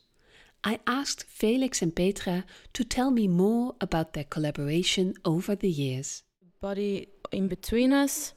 I 0.63 0.79
asked 0.85 1.23
Felix 1.23 1.81
and 1.81 1.95
Petra 1.95 2.45
to 2.73 2.83
tell 2.83 3.11
me 3.11 3.27
more 3.27 3.75
about 3.79 4.13
their 4.13 4.25
collaboration 4.25 5.13
over 5.23 5.55
the 5.55 5.69
years. 5.69 6.23
Body 6.59 7.07
in 7.31 7.47
between 7.47 7.93
us, 7.93 8.33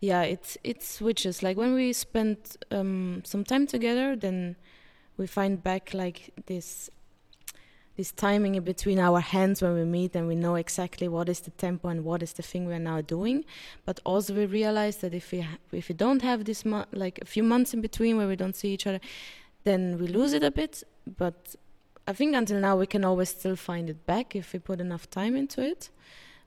yeah, 0.00 0.22
it's 0.22 0.56
it 0.64 0.82
switches. 0.82 1.42
Like 1.42 1.56
when 1.56 1.74
we 1.74 1.92
spend 1.92 2.38
um, 2.70 3.22
some 3.24 3.44
time 3.44 3.66
together, 3.66 4.16
then 4.16 4.56
we 5.16 5.26
find 5.26 5.62
back 5.62 5.92
like 5.92 6.32
this 6.46 6.90
this 7.96 8.12
timing 8.12 8.54
in 8.54 8.62
between 8.62 8.98
our 8.98 9.20
hands 9.20 9.62
when 9.62 9.74
we 9.74 9.84
meet 9.84 10.14
and 10.14 10.28
we 10.28 10.34
know 10.34 10.54
exactly 10.54 11.08
what 11.08 11.30
is 11.30 11.40
the 11.40 11.50
tempo 11.52 11.88
and 11.88 12.04
what 12.04 12.22
is 12.22 12.34
the 12.34 12.42
thing 12.42 12.66
we're 12.66 12.78
now 12.78 13.00
doing 13.00 13.42
but 13.86 13.98
also 14.04 14.34
we 14.34 14.44
realize 14.44 14.98
that 14.98 15.14
if 15.14 15.32
we 15.32 15.46
if 15.72 15.88
we 15.88 15.94
don't 15.94 16.20
have 16.20 16.44
this 16.44 16.62
like 16.92 17.18
a 17.22 17.24
few 17.24 17.42
months 17.42 17.72
in 17.72 17.80
between 17.80 18.18
where 18.18 18.28
we 18.28 18.36
don't 18.36 18.54
see 18.54 18.68
each 18.68 18.86
other 18.86 19.00
then 19.64 19.96
we 19.98 20.06
lose 20.06 20.34
it 20.34 20.42
a 20.42 20.50
bit 20.50 20.82
but 21.16 21.56
i 22.06 22.12
think 22.12 22.34
until 22.34 22.60
now 22.60 22.76
we 22.76 22.86
can 22.86 23.04
always 23.04 23.30
still 23.30 23.56
find 23.56 23.90
it 23.90 24.06
back 24.06 24.36
if 24.36 24.52
we 24.52 24.58
put 24.58 24.80
enough 24.80 25.08
time 25.10 25.36
into 25.36 25.60
it. 25.62 25.90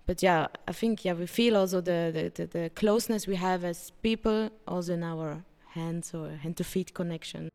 But 0.06 0.24
yeah 0.24 0.48
i 0.68 0.72
think 0.72 1.06
yeah 1.06 1.13
we 1.13 1.28
feel 1.28 1.56
also 1.56 1.82
the 1.82 2.12
the, 2.16 2.32
the, 2.36 2.46
the 2.58 2.70
closeness 2.72 3.28
we 3.28 3.36
have 3.36 3.63
as 3.63 3.92
people 4.01 4.50
also 4.68 4.94
in 4.94 5.04
our 5.04 5.44
hands 5.75 6.13
or 6.16 6.30
hand 6.44 6.58
to 6.58 6.63
feet 6.63 6.94
connection 6.96 7.50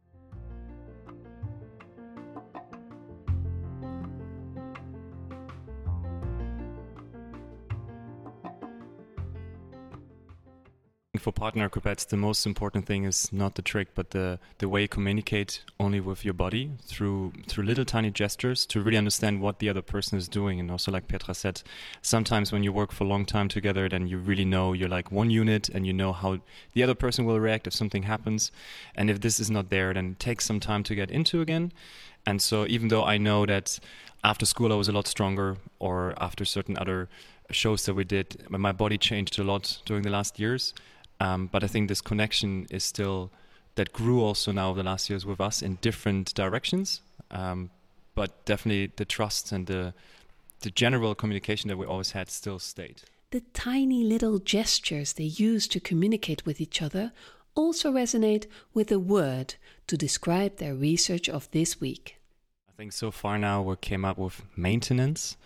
for 11.18 11.32
partner 11.32 11.64
acrobats, 11.64 12.04
the 12.04 12.16
most 12.16 12.44
important 12.44 12.86
thing 12.86 13.04
is 13.04 13.32
not 13.32 13.54
the 13.54 13.62
trick, 13.62 13.88
but 13.94 14.10
the 14.10 14.38
the 14.58 14.68
way 14.68 14.82
you 14.82 14.88
communicate 14.88 15.62
only 15.78 16.00
with 16.00 16.24
your 16.24 16.34
body 16.34 16.72
through 16.82 17.32
through 17.46 17.64
little 17.64 17.84
tiny 17.84 18.10
gestures 18.10 18.66
to 18.66 18.80
really 18.80 18.96
understand 18.96 19.40
what 19.40 19.60
the 19.60 19.68
other 19.68 19.82
person 19.82 20.18
is 20.18 20.28
doing. 20.28 20.58
And 20.58 20.70
also, 20.70 20.90
like 20.90 21.06
Petra 21.06 21.34
said, 21.34 21.62
sometimes 22.02 22.50
when 22.50 22.64
you 22.64 22.72
work 22.72 22.90
for 22.90 23.04
a 23.04 23.06
long 23.06 23.24
time 23.26 23.48
together, 23.48 23.88
then 23.88 24.08
you 24.08 24.18
really 24.18 24.44
know 24.44 24.72
you're 24.72 24.88
like 24.88 25.12
one 25.12 25.30
unit, 25.30 25.68
and 25.68 25.86
you 25.86 25.92
know 25.92 26.12
how 26.12 26.40
the 26.72 26.82
other 26.82 26.94
person 26.96 27.24
will 27.24 27.38
react 27.38 27.66
if 27.66 27.74
something 27.74 28.02
happens. 28.04 28.50
And 28.96 29.08
if 29.08 29.20
this 29.20 29.38
is 29.38 29.50
not 29.50 29.70
there, 29.70 29.94
then 29.94 30.12
it 30.12 30.18
takes 30.18 30.44
some 30.44 30.60
time 30.60 30.82
to 30.84 30.94
get 30.94 31.10
into 31.10 31.40
again. 31.40 31.72
And 32.26 32.42
so, 32.42 32.66
even 32.66 32.88
though 32.88 33.04
I 33.04 33.18
know 33.18 33.46
that 33.46 33.78
after 34.24 34.46
school 34.46 34.72
I 34.72 34.76
was 34.76 34.88
a 34.88 34.92
lot 34.92 35.06
stronger, 35.06 35.58
or 35.78 36.14
after 36.20 36.44
certain 36.44 36.76
other 36.76 37.08
shows 37.50 37.84
that 37.84 37.94
we 37.94 38.04
did, 38.04 38.50
my 38.50 38.72
body 38.72 38.98
changed 38.98 39.38
a 39.38 39.44
lot 39.44 39.80
during 39.84 40.02
the 40.02 40.10
last 40.10 40.40
years. 40.40 40.74
Um, 41.24 41.48
but 41.50 41.64
I 41.64 41.68
think 41.68 41.88
this 41.88 42.02
connection 42.02 42.66
is 42.70 42.84
still 42.84 43.30
that 43.76 43.92
grew 43.92 44.22
also 44.22 44.52
now 44.52 44.70
over 44.70 44.82
the 44.82 44.88
last 44.88 45.08
years 45.10 45.24
with 45.24 45.40
us 45.40 45.62
in 45.62 45.78
different 45.80 46.34
directions. 46.34 47.00
Um, 47.30 47.70
but 48.14 48.44
definitely 48.44 48.92
the 48.96 49.04
trust 49.04 49.52
and 49.52 49.66
the 49.66 49.94
the 50.60 50.70
general 50.70 51.14
communication 51.14 51.68
that 51.68 51.76
we 51.76 51.86
always 51.86 52.12
had 52.12 52.30
still 52.30 52.58
stayed. 52.58 53.02
The 53.30 53.42
tiny 53.52 54.02
little 54.04 54.38
gestures 54.38 55.12
they 55.12 55.30
use 55.48 55.66
to 55.68 55.80
communicate 55.80 56.46
with 56.46 56.60
each 56.60 56.80
other 56.80 57.12
also 57.54 57.92
resonate 57.92 58.46
with 58.72 58.90
a 58.92 58.98
word 58.98 59.56
to 59.88 59.96
describe 59.96 60.56
their 60.56 60.74
research 60.74 61.28
of 61.28 61.50
this 61.50 61.80
week. 61.80 62.16
I 62.68 62.72
think 62.76 62.92
so 62.92 63.10
far 63.10 63.38
now 63.38 63.62
we 63.62 63.76
came 63.76 64.04
up 64.04 64.18
with 64.18 64.42
maintenance 64.56 65.36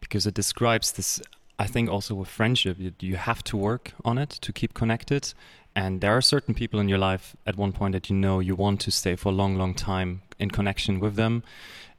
because 0.00 0.26
it 0.26 0.34
describes 0.34 0.92
this 0.92 1.20
I 1.62 1.66
think 1.68 1.88
also 1.88 2.16
with 2.16 2.26
friendship, 2.26 2.76
you, 2.80 2.92
you 2.98 3.14
have 3.14 3.44
to 3.44 3.56
work 3.56 3.92
on 4.04 4.18
it 4.18 4.30
to 4.30 4.52
keep 4.52 4.74
connected. 4.74 5.32
And 5.76 6.00
there 6.00 6.10
are 6.16 6.20
certain 6.20 6.54
people 6.54 6.80
in 6.80 6.88
your 6.88 6.98
life 6.98 7.36
at 7.46 7.56
one 7.56 7.70
point 7.70 7.92
that 7.92 8.10
you 8.10 8.16
know 8.16 8.40
you 8.40 8.56
want 8.56 8.80
to 8.80 8.90
stay 8.90 9.14
for 9.14 9.28
a 9.28 9.32
long, 9.32 9.56
long 9.56 9.72
time 9.72 10.22
in 10.40 10.50
connection 10.50 10.98
with 10.98 11.14
them 11.14 11.44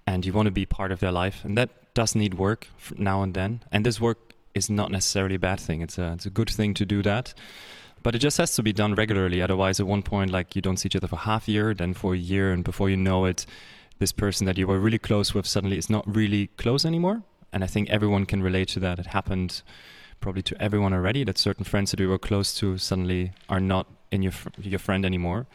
and 0.05 0.25
you 0.25 0.33
want 0.33 0.47
to 0.47 0.51
be 0.51 0.65
part 0.65 0.91
of 0.91 0.99
their 0.99 1.13
life. 1.13 1.45
And 1.45 1.57
that 1.57 1.69
does 1.93 2.13
need 2.13 2.33
work 2.33 2.67
now 2.97 3.23
and 3.23 3.33
then. 3.33 3.61
And 3.71 3.85
this 3.85 4.01
work 4.01 4.33
is 4.53 4.69
not 4.69 4.91
necessarily 4.91 5.35
a 5.35 5.39
bad 5.39 5.61
thing, 5.61 5.79
it's 5.79 5.97
a, 5.97 6.11
it's 6.11 6.25
a 6.25 6.29
good 6.29 6.49
thing 6.49 6.73
to 6.73 6.85
do 6.85 7.01
that. 7.03 7.33
but 8.03 8.15
it 8.15 8.19
just 8.19 8.37
has 8.37 8.53
to 8.55 8.63
be 8.63 8.73
done 8.73 8.95
regularly. 8.95 9.41
Otherwise, 9.41 9.79
at 9.79 9.87
one 9.87 10.03
point, 10.03 10.29
like 10.29 10.57
you 10.57 10.61
don't 10.61 10.75
see 10.75 10.87
each 10.87 10.97
other 10.97 11.07
for 11.07 11.15
half 11.15 11.47
a 11.47 11.51
year, 11.51 11.73
then 11.73 11.93
for 11.93 12.13
a 12.13 12.17
year, 12.17 12.51
and 12.51 12.65
before 12.65 12.89
you 12.89 12.97
know 12.97 13.23
it, 13.23 13.45
this 13.99 14.11
person 14.11 14.45
that 14.45 14.57
you 14.57 14.67
were 14.67 14.77
really 14.77 14.99
close 14.99 15.33
with 15.33 15.47
suddenly 15.47 15.77
is 15.77 15.89
not 15.89 16.03
really 16.05 16.47
close 16.57 16.85
anymore. 16.85 17.23
And 17.53 17.63
I 17.63 17.67
think 17.67 17.89
everyone 17.89 18.25
can 18.25 18.41
relate 18.43 18.67
to 18.69 18.79
that. 18.81 18.99
It 18.99 19.07
happened 19.07 19.61
probably 20.19 20.41
to 20.41 20.61
everyone 20.61 20.93
already 20.93 21.23
that 21.25 21.37
certain 21.37 21.65
friends 21.65 21.91
that 21.91 21.99
we 21.99 22.07
were 22.07 22.17
close 22.17 22.55
to 22.55 22.77
suddenly 22.77 23.33
are 23.49 23.59
not 23.59 23.87
in 24.11 24.21
your 24.23 24.31
fr- 24.31 24.49
your 24.61 24.79
friend 24.79 25.05
anymore. 25.05 25.45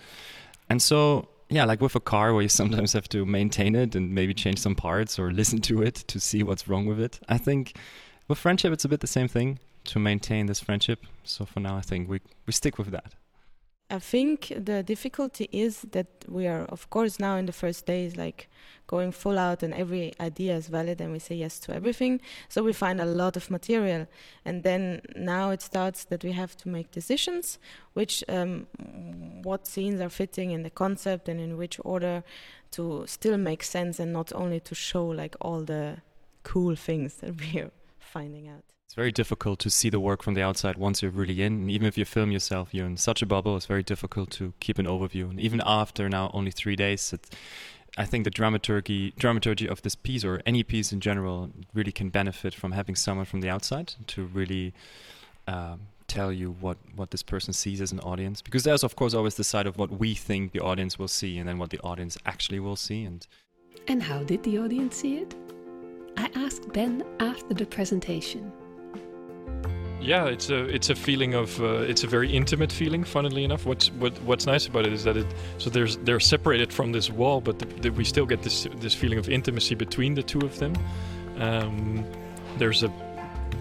And 0.69 0.81
so 0.81 1.28
yeah, 1.49 1.64
like 1.64 1.81
with 1.81 1.97
a 1.97 2.00
car 2.00 2.33
where 2.33 2.43
you 2.43 2.49
sometimes 2.61 2.93
have 2.93 3.09
to 3.09 3.25
maintain 3.26 3.75
it 3.75 3.95
and 3.95 4.14
maybe 4.14 4.35
change 4.35 4.59
some 4.59 4.75
parts 4.75 5.19
or 5.19 5.33
listen 5.33 5.61
to 5.62 5.83
it 5.83 5.95
to 6.07 6.21
see 6.21 6.43
what's 6.43 6.69
wrong 6.69 6.87
with 6.87 7.00
it. 7.00 7.21
I 7.28 7.38
think 7.38 7.76
with 8.28 8.38
friendship 8.38 8.73
it's 8.73 8.85
a 8.85 8.88
bit 8.88 9.00
the 9.00 9.07
same 9.07 9.28
thing 9.28 9.59
to 9.85 9.99
maintain 9.99 10.47
this 10.47 10.61
friendship. 10.61 11.07
So 11.25 11.45
for 11.45 11.61
now 11.61 11.76
I 11.76 11.81
think 11.81 12.09
we 12.09 12.21
we 12.47 12.52
stick 12.52 12.78
with 12.78 12.90
that. 12.90 13.14
I 13.90 13.99
think 13.99 14.52
the 14.54 14.83
difficulty 14.83 15.49
is 15.50 15.80
that 15.92 16.09
we 16.28 16.47
are, 16.47 16.64
of 16.66 16.90
course, 16.90 17.18
now 17.18 17.37
in 17.37 17.47
the 17.47 17.52
first 17.52 17.87
days, 17.87 18.16
like 18.16 18.50
going 18.87 19.12
full 19.12 19.38
out 19.38 19.62
and 19.62 19.73
every 19.73 20.12
idea 20.21 20.57
is 20.57 20.68
valid 20.68 21.00
and 21.00 21.11
we 21.11 21.18
say 21.18 21.37
yes 21.37 21.59
to 21.61 21.75
everything. 21.75 22.21
So 22.50 22.62
we 22.62 22.75
find 22.75 23.00
a 23.00 23.07
lot 23.07 23.37
of 23.37 23.50
material. 23.50 24.07
And 24.45 24.62
then 24.62 25.00
now 25.16 25.50
it 25.50 25.62
starts 25.62 26.04
that 26.04 26.23
we 26.23 26.33
have 26.33 26.54
to 26.59 26.68
make 26.68 26.90
decisions, 26.90 27.59
which, 27.95 28.23
um, 28.28 28.66
what 29.42 29.66
scenes 29.66 30.02
are 30.02 30.11
fitting 30.11 30.50
in 30.50 30.64
the 30.64 30.71
concept 30.71 31.26
and 31.26 31.40
in 31.40 31.57
which 31.57 31.80
order 31.83 32.23
to 32.73 33.04
still 33.07 33.38
make 33.38 33.62
sense 33.62 33.99
and 33.99 34.12
not 34.12 34.35
only 34.35 34.61
to 34.61 34.75
show 34.75 35.07
like 35.07 35.35
all 35.40 35.62
the 35.62 36.02
cool 36.42 36.76
things 36.76 37.14
that 37.21 37.35
we're 37.40 37.71
finding 37.99 38.49
out. 38.49 38.64
It's 38.88 38.95
very 38.95 39.12
difficult 39.12 39.59
to 39.59 39.68
see 39.68 39.90
the 39.90 40.00
work 40.00 40.23
from 40.23 40.33
the 40.33 40.40
outside 40.40 40.78
once 40.78 41.02
you're 41.02 41.11
really 41.11 41.42
in. 41.42 41.52
And 41.52 41.71
even 41.71 41.87
if 41.87 41.99
you 41.99 42.07
film 42.07 42.30
yourself, 42.30 42.71
you're 42.73 42.87
in 42.87 42.97
such 42.97 43.21
a 43.21 43.26
bubble. 43.26 43.54
It's 43.54 43.66
very 43.66 43.83
difficult 43.83 44.30
to 44.30 44.54
keep 44.61 44.78
an 44.78 44.87
overview. 44.87 45.28
And 45.28 45.38
even 45.38 45.61
after 45.66 46.09
now 46.09 46.30
only 46.33 46.50
three 46.50 46.75
days, 46.75 47.12
I 47.99 48.07
think 48.07 48.25
the 48.25 48.30
dramaturgy 48.30 49.12
dramaturgy 49.18 49.68
of 49.68 49.83
this 49.83 49.95
piece 49.95 50.25
or 50.25 50.40
any 50.47 50.62
piece 50.62 50.90
in 50.90 51.00
general 51.00 51.50
really 51.75 51.92
can 51.92 52.09
benefit 52.09 52.54
from 52.54 52.73
having 52.73 52.97
someone 52.97 53.26
from 53.26 53.42
the 53.42 53.50
outside 53.50 53.95
to 54.07 54.25
really 54.25 54.73
um, 55.47 55.80
tell 56.07 56.33
you 56.33 56.57
what 56.59 56.78
what 56.97 57.11
this 57.11 57.23
person 57.23 57.52
sees 57.52 57.83
as 57.83 57.92
an 57.92 58.00
audience. 58.00 58.40
Because 58.40 58.62
there's 58.62 58.85
of 58.85 58.97
course 58.97 59.12
always 59.12 59.35
the 59.35 59.45
side 59.45 59.66
of 59.66 59.76
what 59.76 59.90
we 59.90 60.14
think 60.14 60.52
the 60.52 60.61
audience 60.61 60.99
will 60.99 61.09
see, 61.09 61.37
and 61.37 61.47
then 61.47 61.59
what 61.59 61.68
the 61.68 61.80
audience 61.80 62.16
actually 62.25 62.59
will 62.59 62.76
see. 62.76 63.04
And 63.04 63.26
And 63.87 64.02
how 64.02 64.23
did 64.23 64.42
the 64.45 64.59
audience 64.59 64.97
see 64.97 65.18
it? 65.18 65.35
I 66.16 66.30
asked 66.35 66.73
Ben 66.73 67.04
after 67.21 67.52
the 67.52 67.66
presentation. 67.66 68.50
Yeah, 70.00 70.26
it's 70.26 70.49
a 70.49 70.64
it's 70.64 70.90
a 70.90 70.95
feeling 70.95 71.35
of 71.35 71.61
uh, 71.61 71.81
it's 71.81 72.05
a 72.05 72.07
very 72.07 72.33
intimate 72.33 72.71
feeling. 72.71 73.05
Funnily 73.05 73.45
enough, 73.45 73.67
what's 73.67 73.90
what 73.93 74.17
what's 74.23 74.47
nice 74.47 74.67
about 74.67 74.87
it 74.87 74.93
is 74.93 75.05
that 75.05 75.17
it 75.17 75.26
so 75.59 75.71
there's 75.71 75.97
they're 75.99 76.21
separated 76.21 76.73
from 76.73 76.93
this 76.93 77.11
wall, 77.11 77.40
but 77.40 77.59
the, 77.59 77.67
the, 77.67 77.90
we 77.90 78.05
still 78.05 78.26
get 78.26 78.43
this 78.43 78.69
this 78.76 78.95
feeling 78.95 79.19
of 79.19 79.28
intimacy 79.28 79.75
between 79.75 80.14
the 80.14 80.23
two 80.23 80.40
of 80.40 80.59
them. 80.59 80.75
Um, 81.38 82.05
there's 82.59 82.85
a 82.85 82.93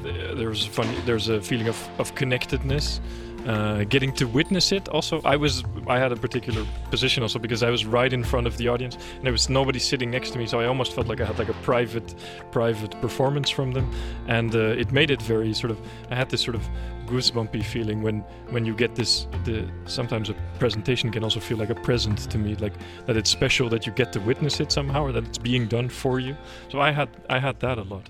there's 0.04 0.68
a 0.68 0.70
funny 0.70 0.96
there's 1.06 1.28
a 1.30 1.42
feeling 1.42 1.68
of 1.68 1.90
of 1.98 2.14
connectedness 2.16 3.02
uh, 3.48 3.84
getting 3.86 4.12
to 4.12 4.26
witness 4.26 4.72
it 4.72 4.90
also 4.90 5.22
i 5.24 5.36
was 5.36 5.64
i 5.88 5.98
had 5.98 6.12
a 6.12 6.16
particular 6.16 6.66
position 6.92 7.24
also 7.24 7.40
because 7.40 7.64
i 7.64 7.70
was 7.70 7.86
right 7.86 8.14
in 8.14 8.24
front 8.24 8.46
of 8.46 8.58
the 8.58 8.68
audience 8.68 8.96
and 9.16 9.24
there 9.24 9.32
was 9.32 9.50
nobody 9.50 9.80
sitting 9.80 10.12
next 10.12 10.32
to 10.32 10.38
me 10.38 10.46
so 10.46 10.60
i 10.60 10.66
almost 10.66 10.94
felt 10.94 11.08
like 11.08 11.22
i 11.22 11.26
had 11.26 11.40
like 11.40 11.50
a 11.50 11.60
private 11.64 12.14
private 12.52 13.00
performance 13.02 13.50
from 13.50 13.72
them. 13.72 13.90
And 14.28 14.54
uh, 14.56 14.82
it 14.84 14.92
made 14.92 15.12
it 15.12 15.22
very 15.22 15.54
sort 15.54 15.72
of 15.72 15.80
i 16.12 16.16
had 16.16 16.30
this 16.30 16.42
sort 16.42 16.56
of 16.56 16.64
goosebumpy 17.06 17.64
feeling 17.64 18.02
when 18.02 18.20
when 18.50 18.66
you 18.66 18.76
get 18.76 18.96
this 18.96 19.28
the 19.46 19.66
sometimes 19.86 20.30
a 20.30 20.36
presentation 20.60 21.10
can 21.12 21.24
also 21.24 21.40
feel 21.40 21.58
like 21.58 21.70
a 21.70 21.76
present 21.90 22.18
to 22.32 22.38
me 22.38 22.56
like 22.56 22.74
that 23.06 23.16
it's 23.16 23.30
special 23.30 23.70
that 23.70 23.86
you 23.86 23.94
get 23.94 24.12
to 24.12 24.20
witness 24.20 24.60
it 24.60 24.72
somehow 24.72 25.04
or 25.04 25.12
that 25.12 25.24
it's 25.24 25.38
being 25.38 25.68
done 25.68 25.90
for 25.90 26.20
you. 26.20 26.36
So 26.70 26.82
i 26.82 26.92
had 26.92 27.10
i 27.30 27.40
had 27.40 27.60
that 27.60 27.78
a 27.78 27.84
lot. 27.84 28.10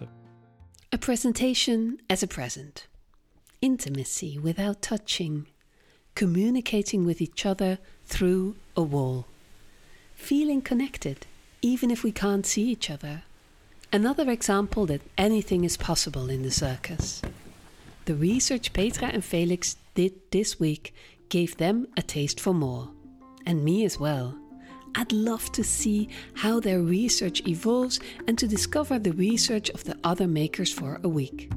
A 0.91 0.97
presentation 0.97 1.99
as 2.09 2.23
a 2.23 2.27
present. 2.27 2.87
Intimacy 3.67 4.39
without 4.39 4.81
touching. 4.81 5.45
Communicating 6.15 7.03
with 7.05 7.19
each 7.19 7.45
other 7.45 7.79
through 8.05 8.55
a 8.77 8.81
wall. 8.81 9.25
Feeling 10.15 10.61
connected, 10.61 11.27
even 11.61 11.91
if 11.91 12.01
we 12.01 12.13
can't 12.13 12.45
see 12.45 12.63
each 12.69 12.89
other. 12.89 13.23
Another 13.91 14.29
example 14.31 14.85
that 14.85 15.01
anything 15.17 15.65
is 15.65 15.75
possible 15.75 16.29
in 16.29 16.43
the 16.43 16.49
circus. 16.49 17.21
The 18.05 18.15
research 18.15 18.71
Petra 18.71 19.09
and 19.09 19.25
Felix 19.25 19.75
did 19.95 20.13
this 20.31 20.57
week 20.61 20.95
gave 21.27 21.57
them 21.57 21.87
a 21.97 22.01
taste 22.01 22.39
for 22.39 22.53
more. 22.53 22.87
And 23.45 23.65
me 23.65 23.83
as 23.83 23.99
well. 23.99 24.37
I'd 24.95 25.11
love 25.11 25.51
to 25.51 25.63
see 25.65 26.07
how 26.35 26.61
their 26.61 26.79
research 26.79 27.45
evolves 27.45 27.99
and 28.29 28.39
to 28.39 28.47
discover 28.47 28.97
the 28.97 29.11
research 29.11 29.69
of 29.71 29.83
the 29.83 29.97
other 30.05 30.25
makers 30.25 30.71
for 30.71 31.01
a 31.03 31.09
week. 31.09 31.51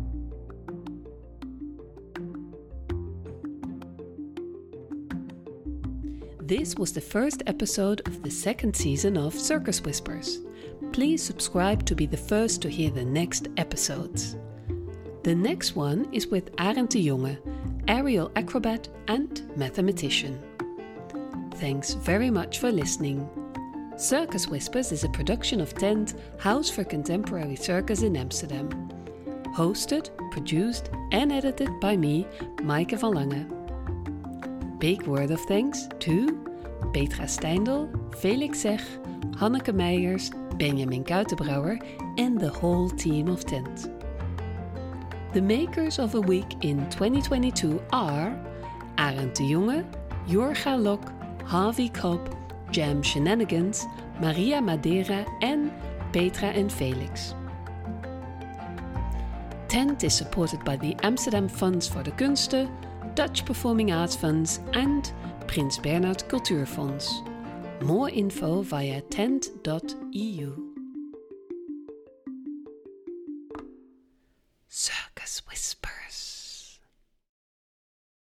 This 6.51 6.75
was 6.75 6.93
the 6.93 7.01
first 7.01 7.45
episode 7.47 8.03
of 8.09 8.25
the 8.25 8.31
second 8.31 8.75
season 8.75 9.17
of 9.17 9.39
Circus 9.39 9.81
Whispers. 9.83 10.41
Please 10.91 11.23
subscribe 11.23 11.87
to 11.87 11.95
be 11.95 12.07
the 12.07 12.17
first 12.17 12.61
to 12.63 12.69
hear 12.69 12.91
the 12.91 13.05
next 13.05 13.47
episodes. 13.57 14.37
The 15.23 15.37
next 15.37 15.77
one 15.77 16.09
is 16.13 16.27
with 16.27 16.51
Arend 16.59 16.89
de 16.89 17.07
Jonge, 17.07 17.39
aerial 17.87 18.33
acrobat 18.35 18.89
and 19.07 19.49
mathematician. 19.57 20.43
Thanks 21.55 21.95
very 21.95 22.31
much 22.31 22.59
for 22.59 22.73
listening. 22.73 23.31
Circus 23.97 24.49
Whispers 24.49 24.91
is 24.91 25.05
a 25.05 25.09
production 25.11 25.61
of 25.61 25.73
Tent, 25.75 26.15
House 26.41 26.69
for 26.69 26.83
Contemporary 26.83 27.55
Circus 27.55 28.03
in 28.03 28.17
Amsterdam. 28.17 28.71
Hosted, 29.55 30.11
produced, 30.33 30.91
and 31.13 31.31
edited 31.31 31.71
by 31.79 31.97
me, 31.97 32.27
Maaike 32.57 32.99
van 32.99 33.13
Lange. 33.13 33.57
Big 34.81 35.03
word 35.03 35.31
of 35.31 35.39
thanks 35.43 35.91
to 35.99 36.40
Petra 36.93 37.25
Steindl, 37.25 37.89
Felix 38.17 38.61
Zeg, 38.61 38.81
Hanneke 39.37 39.73
Meijers, 39.73 40.31
Benjamin 40.59 41.05
Kuitenbrouwer, 41.05 41.79
and 42.19 42.39
the 42.39 42.49
whole 42.49 42.91
team 42.91 43.29
of 43.29 43.45
Tent. 43.45 43.89
The 45.33 45.41
makers 45.41 45.99
of 45.99 46.15
a 46.15 46.21
week 46.21 46.57
in 46.63 46.79
2022 46.91 47.81
are 47.93 48.37
Arend 48.99 49.35
de 49.35 49.45
Jonge, 49.45 49.85
Jorga 50.27 50.77
Lok, 50.83 51.13
Harvey 51.47 51.89
Kopp, 51.89 52.35
Jam 52.73 53.03
Shenanigans, 53.03 53.87
Maria 54.21 54.61
Madeira 54.61 55.25
en 55.41 55.73
Petra 56.13 56.49
and 56.49 56.71
Felix. 56.73 57.35
Tent 59.69 60.03
is 60.03 60.15
supported 60.15 60.65
by 60.65 60.77
the 60.77 60.97
Amsterdam 61.05 61.49
Funds 61.49 61.87
for 61.87 62.03
de 62.03 62.11
Kunsten, 62.11 62.69
Dutch 63.15 63.45
Performing 63.45 63.93
Arts 63.93 64.17
Funds 64.17 64.61
and 64.73 65.13
Prins 65.51 65.79
Bernhard 65.79 66.23
Cultuurfonds. 66.29 67.25
More 67.83 68.09
info 68.09 68.63
via 68.63 69.01
tent.eu. 69.01 70.55
Circus. 74.69 75.11